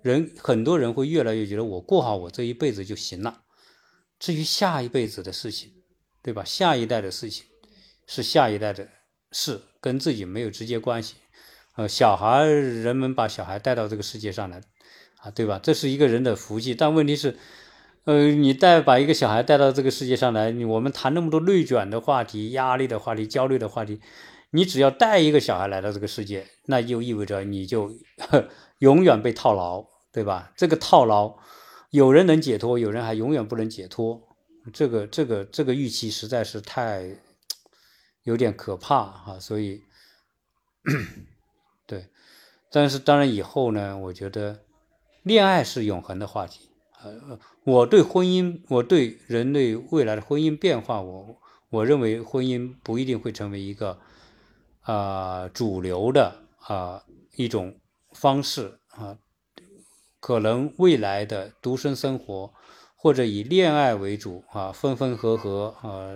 [0.03, 3.43] 人很多人会越来越觉得我过好我这一辈子就行了。
[4.18, 5.72] 至于下一辈子的事情，
[6.22, 6.43] 对吧？
[6.45, 7.47] 下一代的事情
[8.07, 8.88] 是下一代的
[9.30, 11.16] 事，跟自己没有直接关系。
[11.76, 14.62] 呃，小孩，人们把小孩带到这个世界上来，
[15.18, 15.61] 啊，对吧？
[15.62, 17.37] 这是一个人的福气，但问题是。
[18.05, 24.01] 呃，你带把一个小孩带到这个世界上来，我们谈那么多内卷的话题、压力的话题、焦虑的话题，
[24.51, 27.93] 你只要带一个小孩来到这个世界，那就意味着你就
[28.80, 30.51] 永远被套牢，对吧？
[30.57, 31.37] 这个套牢，
[31.91, 34.20] 有人能解脱，有人还永远不能解脱。
[34.72, 37.09] 这个、这个、这个预期实在是太
[38.25, 39.39] 有点可怕啊！
[39.41, 39.83] 所以，
[41.87, 42.09] 对，
[42.70, 44.64] 但是当然以后呢，我觉得
[45.23, 46.68] 恋爱是永恒的话题。
[47.03, 51.37] 呃，我对婚姻，我对人类未来的婚姻变化，我
[51.70, 53.99] 我认为婚姻不一定会成为一个
[54.83, 57.03] 啊主流的啊
[57.35, 57.81] 一种
[58.12, 59.18] 方式啊，
[60.20, 62.55] 可能未来的独身生活
[62.95, 66.07] 或者以恋爱为主啊，分分合合啊，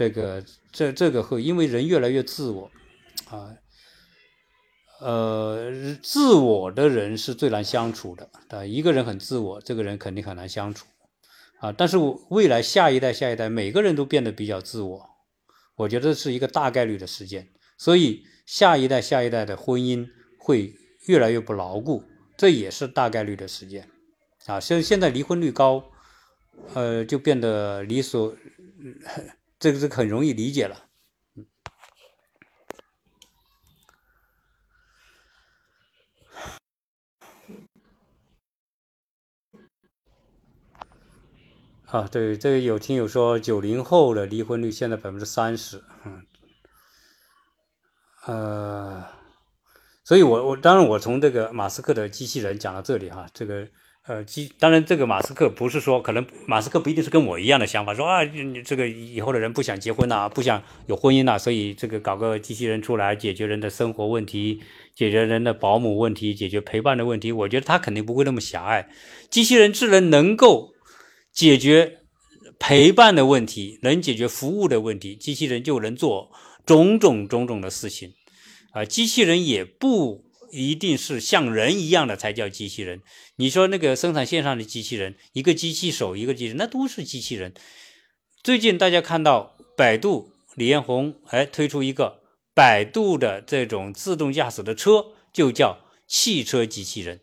[0.00, 0.42] 这个
[0.72, 2.70] 这这个会因为人越来越自我
[3.28, 3.52] 啊，
[4.98, 5.70] 呃，
[6.02, 8.64] 自我的人是最难相处的啊。
[8.64, 10.86] 一个人很自我，这个人肯定很难相处
[11.58, 11.70] 啊。
[11.70, 11.98] 但是
[12.30, 15.10] 未来下一代下一代每个人都变得比较自我，
[15.76, 17.50] 我觉得是一个大概率的事件。
[17.76, 20.72] 所以下一代下一代的婚姻会
[21.08, 22.02] 越来越不牢固，
[22.38, 23.86] 这也是大概率的事件
[24.46, 24.58] 啊。
[24.58, 25.84] 现现在离婚率高，
[26.72, 28.34] 呃，就变得理所，
[29.60, 30.86] 这个是很容易理解了。
[41.86, 46.24] 啊，对，这个有听友说九零后的离婚率现在百分之三十，嗯，
[48.26, 49.04] 呃，
[50.04, 53.68] 所以我我当然我从这个马斯克的机器人讲到这里哈，这个
[54.10, 64.60] 呃机当然这个马斯克不是说可能马斯克不一定是跟我一样的想法，说啊你这个以后的人不想结婚呐，不想有婚姻呐，所以这个搞个机器人出来解决人的生活问题，
[64.96, 68.88] 解决人的保姆问题，解决陪伴的问题，我觉得他肯定不会那么狭隘，
[69.30, 70.72] 机器人智能能够。
[71.32, 71.98] 解决
[72.58, 76.32] 陪伴的问题，能解决服务的问题，机器人就能做
[76.66, 78.14] 种种种种的事情。
[78.72, 83.02] 啊，机器人也不一定是像人一样的才叫机器人。
[83.36, 87.52] 你说那个生产线上的机器人，一个机器手，一个机器人，那都是机器人。
[88.42, 92.20] 最近大家看到百度李彦宏哎推出一个
[92.54, 97.20] 百度的这种自动驾驶的车，就叫汽车机器人，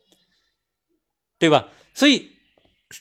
[1.37, 1.69] 对吧？
[1.93, 2.31] 所以。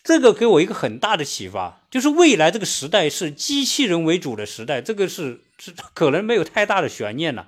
[0.02, 7.46] 这个给我一个很大的启发，就是未来这个时代是机器人为主的时代，这个是是可能没有太大的悬念了，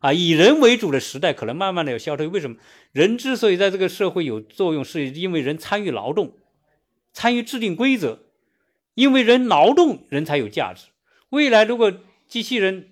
[0.00, 2.26] 啊以人为主的时代可能慢慢的要消退。
[2.26, 2.56] 为什么？
[2.92, 6.36] 人之所以在这个社会有作用，是因为人参与劳动，
[7.12, 8.18] 参与制定规则，
[8.94, 10.86] 因为人劳动，人才有价值。
[11.28, 11.92] 未来如果
[12.26, 12.90] 机器人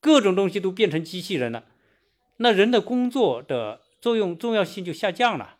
[0.00, 1.64] 各种东西都变成机器人了，
[2.38, 5.58] 那人的工作的作用重要性就下降了。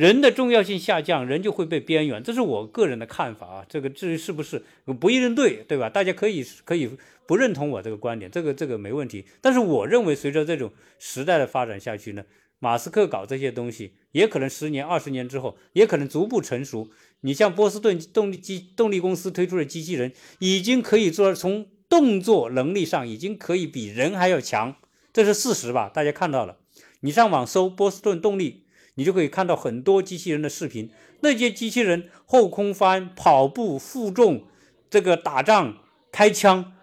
[0.00, 3.66] 人的重要性下降，人就会被边缘，这是我个人的看法啊。
[3.68, 4.64] 这个至于是不是
[4.98, 5.90] 不一定对，对吧？
[5.90, 6.88] 大家可以可以
[7.26, 9.26] 不认同我这个观点，这个这个没问题。
[9.42, 12.24] 但是我认为，随着这种时代的发展下去呢，
[12.60, 16.88] 马斯克搞这些东西，也可能十年、二十年之后，也可能逐步成熟。
[17.20, 24.76] 你像波士顿动力机动力公司推出的机器人，已经可以做从动作能力上，已经可以比人还要强，
[25.12, 25.90] 这是事实吧？
[25.92, 26.56] 大家看到了，
[27.00, 28.64] 你上网搜波士顿动力。
[29.00, 30.90] 你就可以看到很多机器人的视频，
[31.20, 34.44] 那些机器人后空翻、跑步、负重、
[34.90, 35.78] 这个打仗、
[36.12, 36.74] 开枪，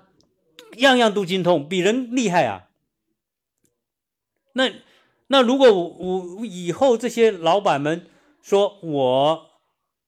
[0.78, 2.70] 样样都精通，比人厉害啊。
[4.53, 4.72] 那
[5.28, 8.07] 那如果我我以后这些老板们
[8.41, 9.45] 说，我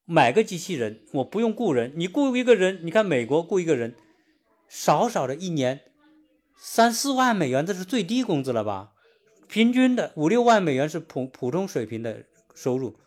[0.05, 3.95] 买个机器人，我不用雇人，你雇一个人，你看美国雇一个人，
[4.68, 5.82] 少少的一年
[6.57, 8.93] 三四万美元，这是最低工资了吧？
[9.50, 12.24] 平均的五六万美元是普普通水平的
[12.54, 13.00] 收入，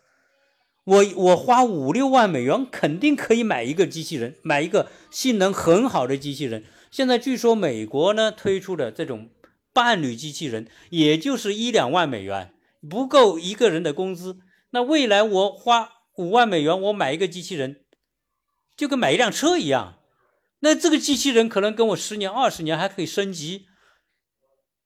[0.83, 6.65] 我我花五六万美元肯定可以买一个机器人，买一个性能很好的机器人。
[6.91, 9.29] 现在据说美国呢推出的这种
[9.71, 12.53] 伴侣机器人，也就是一两万美元，
[12.89, 14.39] 不够一个人的工资。
[14.71, 17.85] 那未来我花五万美元，我买一个机器人，
[18.75, 19.99] 就跟买一辆车一样。
[20.59, 23.67] 那这个机器人可能跟我十年二十年还可以升级。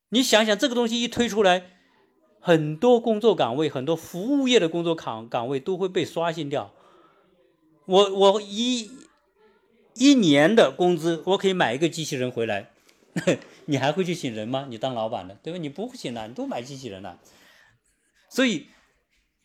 [0.09, 1.71] 你想想，这个东西一推出来，
[2.39, 6.73] 很多工作岗位，很多服务业的工作岗岗位都会被刷新掉。
[7.85, 8.89] 我我一
[9.93, 12.71] 一年的工资，我可以买一个机器人回来，
[13.65, 14.67] 你还会去请人吗？
[14.69, 15.59] 你当老板的，对吧？
[15.59, 17.19] 你不会请的，你都买机器人了。
[18.29, 18.67] 所以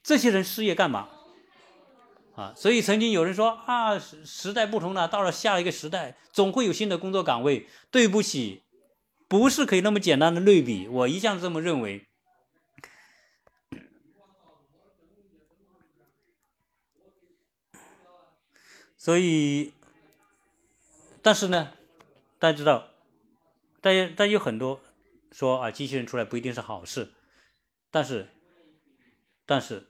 [0.02, 1.08] 这些人失业干嘛？
[2.36, 7.66] 啊，所以曾经有人说啊，时时代不同了，到了下一个时代，总会有新的工作岗位。
[7.90, 8.62] 对不起。
[9.32, 12.06] 不是可以那么简单的类比，我一向这么认为。
[18.98, 19.72] 所以，
[21.22, 21.72] 但是呢，
[22.38, 22.90] 大家知道，
[23.80, 24.82] 大家大家有很多
[25.30, 27.14] 说啊，机器人出来不一定是好事，
[27.90, 28.28] 但是，
[29.46, 29.88] 但是，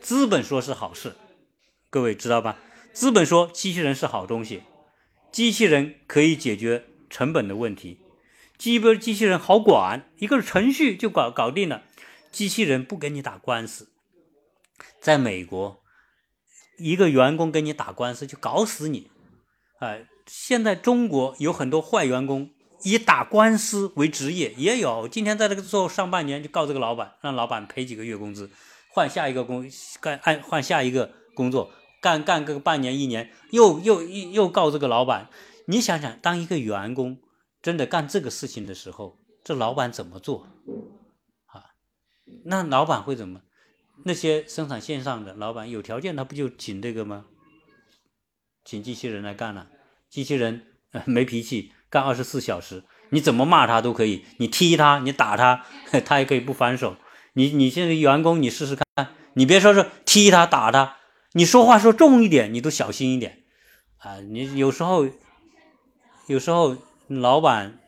[0.00, 1.14] 资本说是好事，
[1.88, 2.58] 各位知道吧？
[2.92, 4.64] 资本说机器人是好东西，
[5.30, 8.00] 机器人可以解决成本的问题。
[8.62, 11.82] 基本机器人好管，一个程序就搞搞定了。
[12.30, 13.88] 机器人不跟你打官司，
[15.00, 15.82] 在美国，
[16.78, 19.10] 一个员工跟你打官司就搞死你。
[19.80, 22.50] 哎，现在中国有很多坏员工
[22.84, 28.48] 以打官司为职业，也有今天在这个做上半年就告这个老板，让老板赔几个月工资，
[28.92, 29.68] 换下一个工
[30.00, 35.28] 干按换下一个工作干干个半年一年，又又又又告这个老板。
[35.66, 37.18] 你想想，当一个员工
[37.62, 40.48] 真的干这个事情的时候，这老板怎么做？
[41.46, 41.70] 啊，
[42.44, 43.42] 那老板会怎么？
[44.04, 47.26] 那些生产线上的老板有条件，他不就请这个吗？
[48.64, 49.68] 请机器人来干了，
[50.10, 50.66] 机器人
[51.06, 55.64] 没脾气，干二十四小时，你怎么骂他都可以，你踢他，你打他，
[56.04, 56.96] 他也可以不还手。
[57.34, 60.96] 你你现在员工，你试试看，你别说是踢他打他，
[61.32, 63.44] 你说话说重一点，你都小心一点
[63.98, 64.20] 啊！
[64.20, 65.08] 你有时候，
[66.26, 66.76] 有时候
[67.20, 67.78] 老板，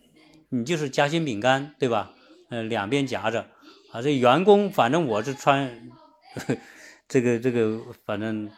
[0.51, 2.13] 你就是夹心饼干，对吧？
[2.51, 3.47] 呃，两边夹着
[3.93, 4.03] 啊。
[4.03, 5.91] 这员工，反正我是穿
[7.09, 8.51] 这个这个，反正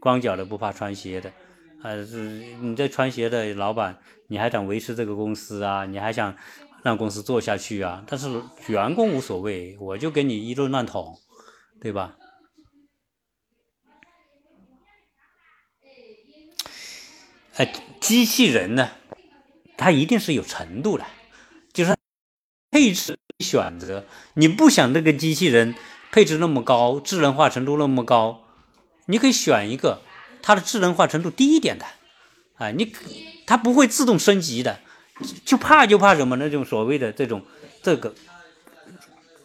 [0.00, 1.32] 光脚的不怕穿鞋的。
[1.82, 2.18] 啊，是
[2.60, 3.98] 你这穿鞋的老板，
[4.28, 5.86] 你还想维持这个公司啊？
[5.86, 6.36] 你还想
[6.82, 8.04] 让公司做下去啊？
[8.06, 8.28] 但是
[8.68, 11.18] 员工无所谓，我就给你一顿乱捅，
[11.80, 12.16] 对吧？
[17.56, 18.90] 哎，机器人呢，
[19.80, 21.06] 它一定是有程度的，
[21.72, 21.96] 就是
[22.70, 24.04] 配置选择，
[24.34, 25.74] 你不想这个机器人
[26.12, 28.42] 配置那么高，智能化程度那么高，
[29.06, 30.02] 你可以选一个。
[30.42, 31.84] 它的智能化程度低一点的，
[32.56, 32.90] 啊，你
[33.46, 34.80] 它不会自动升级的，
[35.44, 37.42] 就怕就怕什么那种所谓的这种
[37.82, 38.14] 这个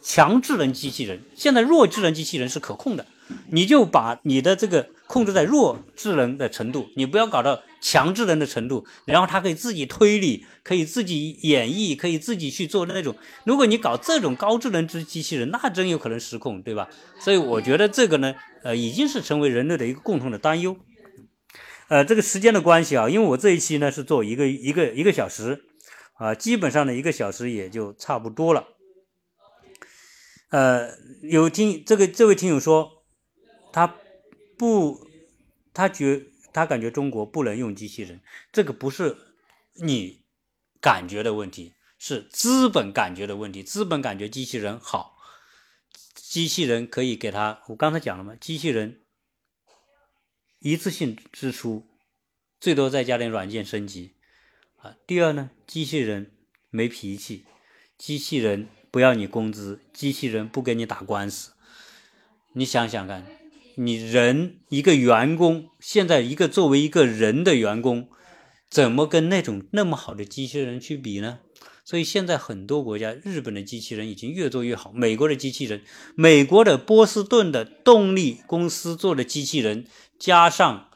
[0.02, 1.22] 强智能机器人。
[1.36, 3.06] 现在弱智能机器人是可控的，
[3.50, 13.16] 你就把你的这个控制在弱智能的程度，你不要搞到强智能的程度，然后他可以自己推理，可以自己演绎，可以自己去做的那种。
[13.46, 16.90] 如果你搞这种高智能之机器人，那真有可能失控，对吧？
[17.20, 18.34] 所以我觉得这个呢。
[18.66, 20.76] 呃，已经是成为人类的一个共同的担忧。
[21.88, 25.66] 呃，这个时间的关系啊，因为我这一期呢是做一个一个一个小时，
[26.16, 28.70] 啊，基本上呢一个小时也就差不多了。
[30.50, 30.90] 呃，
[31.22, 33.04] 有听这个这位听友说，
[33.72, 33.98] 他
[34.58, 35.08] 不，
[35.72, 36.24] 他觉
[36.56, 38.22] 他感觉中国不能用机器人，
[38.54, 39.18] 这个不是
[39.74, 40.24] 你
[40.80, 45.20] 感觉的问题，是资本感觉的问题，资本感觉机器人好。
[46.14, 49.02] 机器人可以给他，我刚才讲了嘛，机器人
[50.60, 51.86] 一次性支出，
[52.62, 54.14] 最多再加点软件升级
[54.78, 54.96] 啊。
[55.06, 56.32] 第二呢，机器人
[56.70, 57.46] 没脾气，
[57.98, 61.52] 机器人不要你工资，机器人不给你打官司。
[62.54, 63.26] 你想想看，
[63.78, 68.10] 你人一个员工，现在一个作为一个人的员工，
[68.70, 71.40] 怎么跟那种那么好的机器人去比呢？
[71.84, 74.92] 所以现在很多国家，日本的机器人已经越做越好。
[74.92, 75.84] 美国的机器人，
[76.16, 79.86] 美国的波士顿的动力公司做的机器人，
[80.18, 80.90] 加上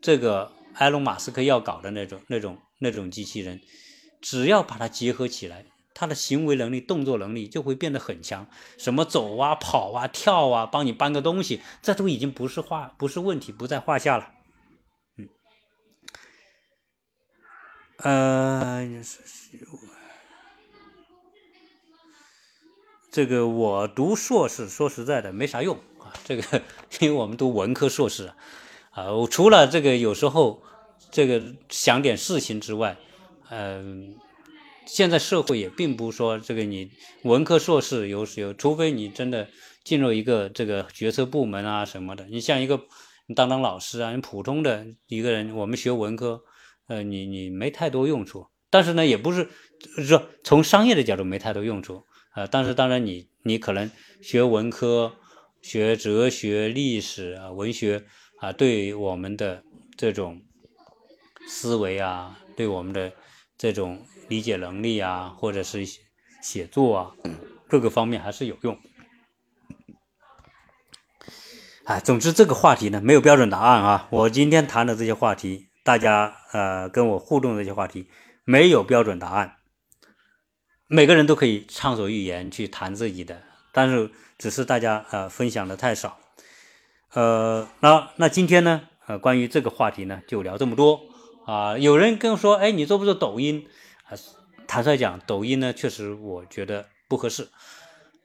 [0.00, 3.60] 这个埃隆·马斯克要搞的那种、那种、那种机器人，
[4.20, 5.64] 只要把它结合起来，
[5.94, 8.46] 他的行为能力、动作能力就会变得很强。
[8.78, 14.30] 什么走啊、跑啊、跳啊，帮你搬个东西，这都已经不是话，不是问题，不在话下了。
[15.16, 15.28] 嗯，
[17.98, 19.02] 呃。
[23.14, 26.14] 这个我读硕士，说实在的没啥用啊。
[26.24, 26.62] 这个
[27.00, 28.32] 因为我们读文科硕士
[28.92, 30.62] 啊，我除了这个有时候
[31.10, 32.96] 这个想点事情之外，
[33.50, 34.16] 嗯，
[34.86, 36.90] 现在社会也并不说这个你
[37.22, 39.48] 文科硕士有有，除非你真的
[39.84, 42.26] 进入一个这个决策部门啊什么的。
[42.26, 42.80] 你像一个
[43.26, 46.42] 你当当老师啊，你普通的一个人，我们学文科，
[46.86, 48.46] 呃，你你没太多用处。
[48.70, 49.48] 但是呢，也不是
[50.06, 52.04] 说从商业的角度没太多用处。
[52.30, 53.90] 啊，但是当然，你你可能
[54.22, 55.14] 学文科、
[55.60, 58.04] 学哲学、历史啊、文学
[58.38, 59.62] 啊，对我们的
[59.98, 60.40] 这种
[61.46, 63.12] 思维啊，对我们的
[63.58, 64.00] 这种
[64.32, 65.84] 理解能力啊，或者是
[66.40, 67.12] 写作啊，
[67.68, 68.78] 各个方面还是有用。
[71.84, 74.08] 啊，总之这个话题呢，没有标准答案啊。
[74.10, 78.08] 我今天谈的这些话题，大家呃跟我互动这些话题，
[78.44, 79.56] 没有标准答案。
[80.86, 86.18] 每个人都可以畅所欲言去谈自己的，但是只是大家呃分享的太少，
[87.12, 91.02] 呃，那那今天呢，呃，关于这个话题呢，就聊这么多
[91.44, 91.76] 啊。
[91.76, 93.68] 有人跟我说，哎，你做不做抖音？
[94.12, 94.18] 啊，
[94.66, 97.48] 坦率讲，抖音呢，确实我觉得不合适，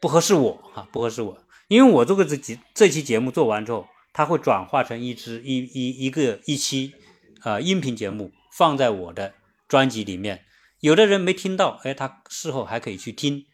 [0.01, 1.37] 不合适我啊，不合适我，
[1.69, 6.93] 因为我这个这几这期节目做完之后，它会转化成一支一一一个一期
[7.41, 9.33] 啊音频节目，放在我的
[9.67, 10.43] 专辑里面。
[10.81, 13.45] 有的人没听到，哎，他事后还可以去听，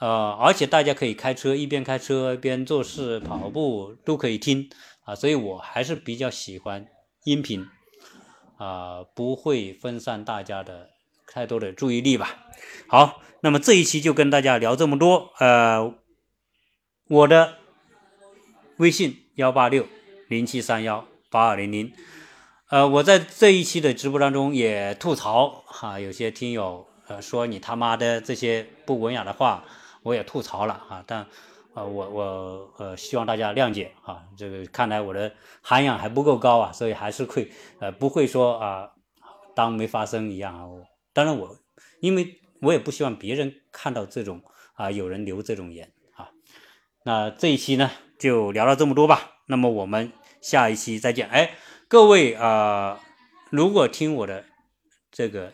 [0.00, 4.70] 呃，而且大家可以开车一边开车一边做事、跑步都可以听。
[5.04, 6.86] 啊，所以我还是比较喜欢
[7.24, 7.64] 音频，
[8.56, 10.90] 啊，不会分散大家的
[11.26, 12.46] 太多的注意力吧。
[12.88, 15.94] 好，那么这一期就跟大家聊这么多，呃，
[17.08, 17.58] 我的
[18.78, 19.86] 微信幺八六
[20.28, 21.92] 零七三幺八二零零。
[22.68, 29.64] 呃，我在这一期的直播当中也吐槽哈，有些听友呃说你他妈的这些不文雅的话，
[30.02, 31.20] 我也吐槽了啊，但
[31.74, 38.90] 啊我我呃希望大家谅解啊，这个看来我的涵养还不够高啊，所以还是会呃不会说啊
[39.54, 40.66] 当没发生一样啊。
[41.16, 41.58] 当然我
[42.00, 44.42] 因为我也不希望别人看到这种
[44.74, 46.28] 啊有人留这种言啊。
[47.04, 50.12] 那这一期呢就聊到这么多吧，那么我们
[50.42, 51.54] 下一期再见，哎。
[51.88, 53.00] 各位啊，
[53.48, 54.44] 如果听我的
[55.10, 55.52] 这个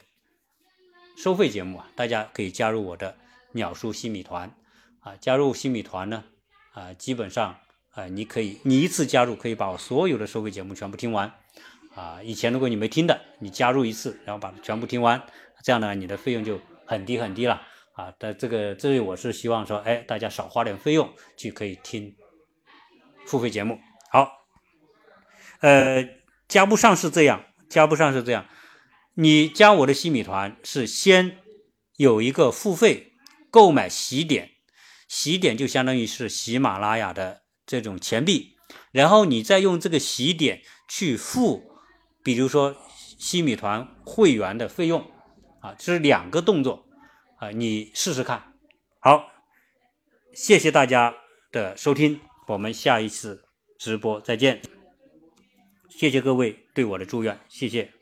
[1.17, 3.17] 收费节目啊，大家可以加入我的
[3.53, 4.53] 鸟叔新米团
[5.01, 5.15] 啊。
[5.21, 6.25] 加入新米团呢
[6.73, 7.59] 啊，基本上
[7.91, 11.35] 啊，你可以你一次加入可以把我所有的收费节目全部听完
[11.95, 12.23] 啊。
[12.23, 15.23] 以前如果你没听的，你加入一次，然后把它全部听完，
[15.63, 17.63] 这样呢，你的费用就很低很低了
[17.95, 18.13] 啊。
[18.19, 22.15] 但这个这里我是希望说，哎，大家少花点费用去可以听
[23.27, 23.79] 付费节目。
[24.11, 24.29] 好，
[25.61, 26.21] 呃。
[26.49, 28.47] 加不上是这样，加不上是这样。
[29.15, 31.39] 你加我的西米团是先
[31.97, 33.15] 有一个付费
[33.51, 34.51] 购买喜点，
[35.09, 38.59] 喜点就相当于是喜马拉雅的这种钱币，
[38.91, 40.61] 然后你再用这个喜点
[40.91, 41.63] 去付，
[42.23, 42.77] 比如说
[43.19, 45.11] 西米团会员的费用
[45.63, 46.85] 啊，这是两个动作
[47.39, 48.53] 啊，你试试看。
[48.99, 49.31] 好，
[50.35, 51.15] 谢谢大家
[51.51, 53.45] 的收听，我们下一次
[53.79, 54.61] 直播再见。
[55.89, 57.93] 谢谢各位对我的祝愿，谢谢。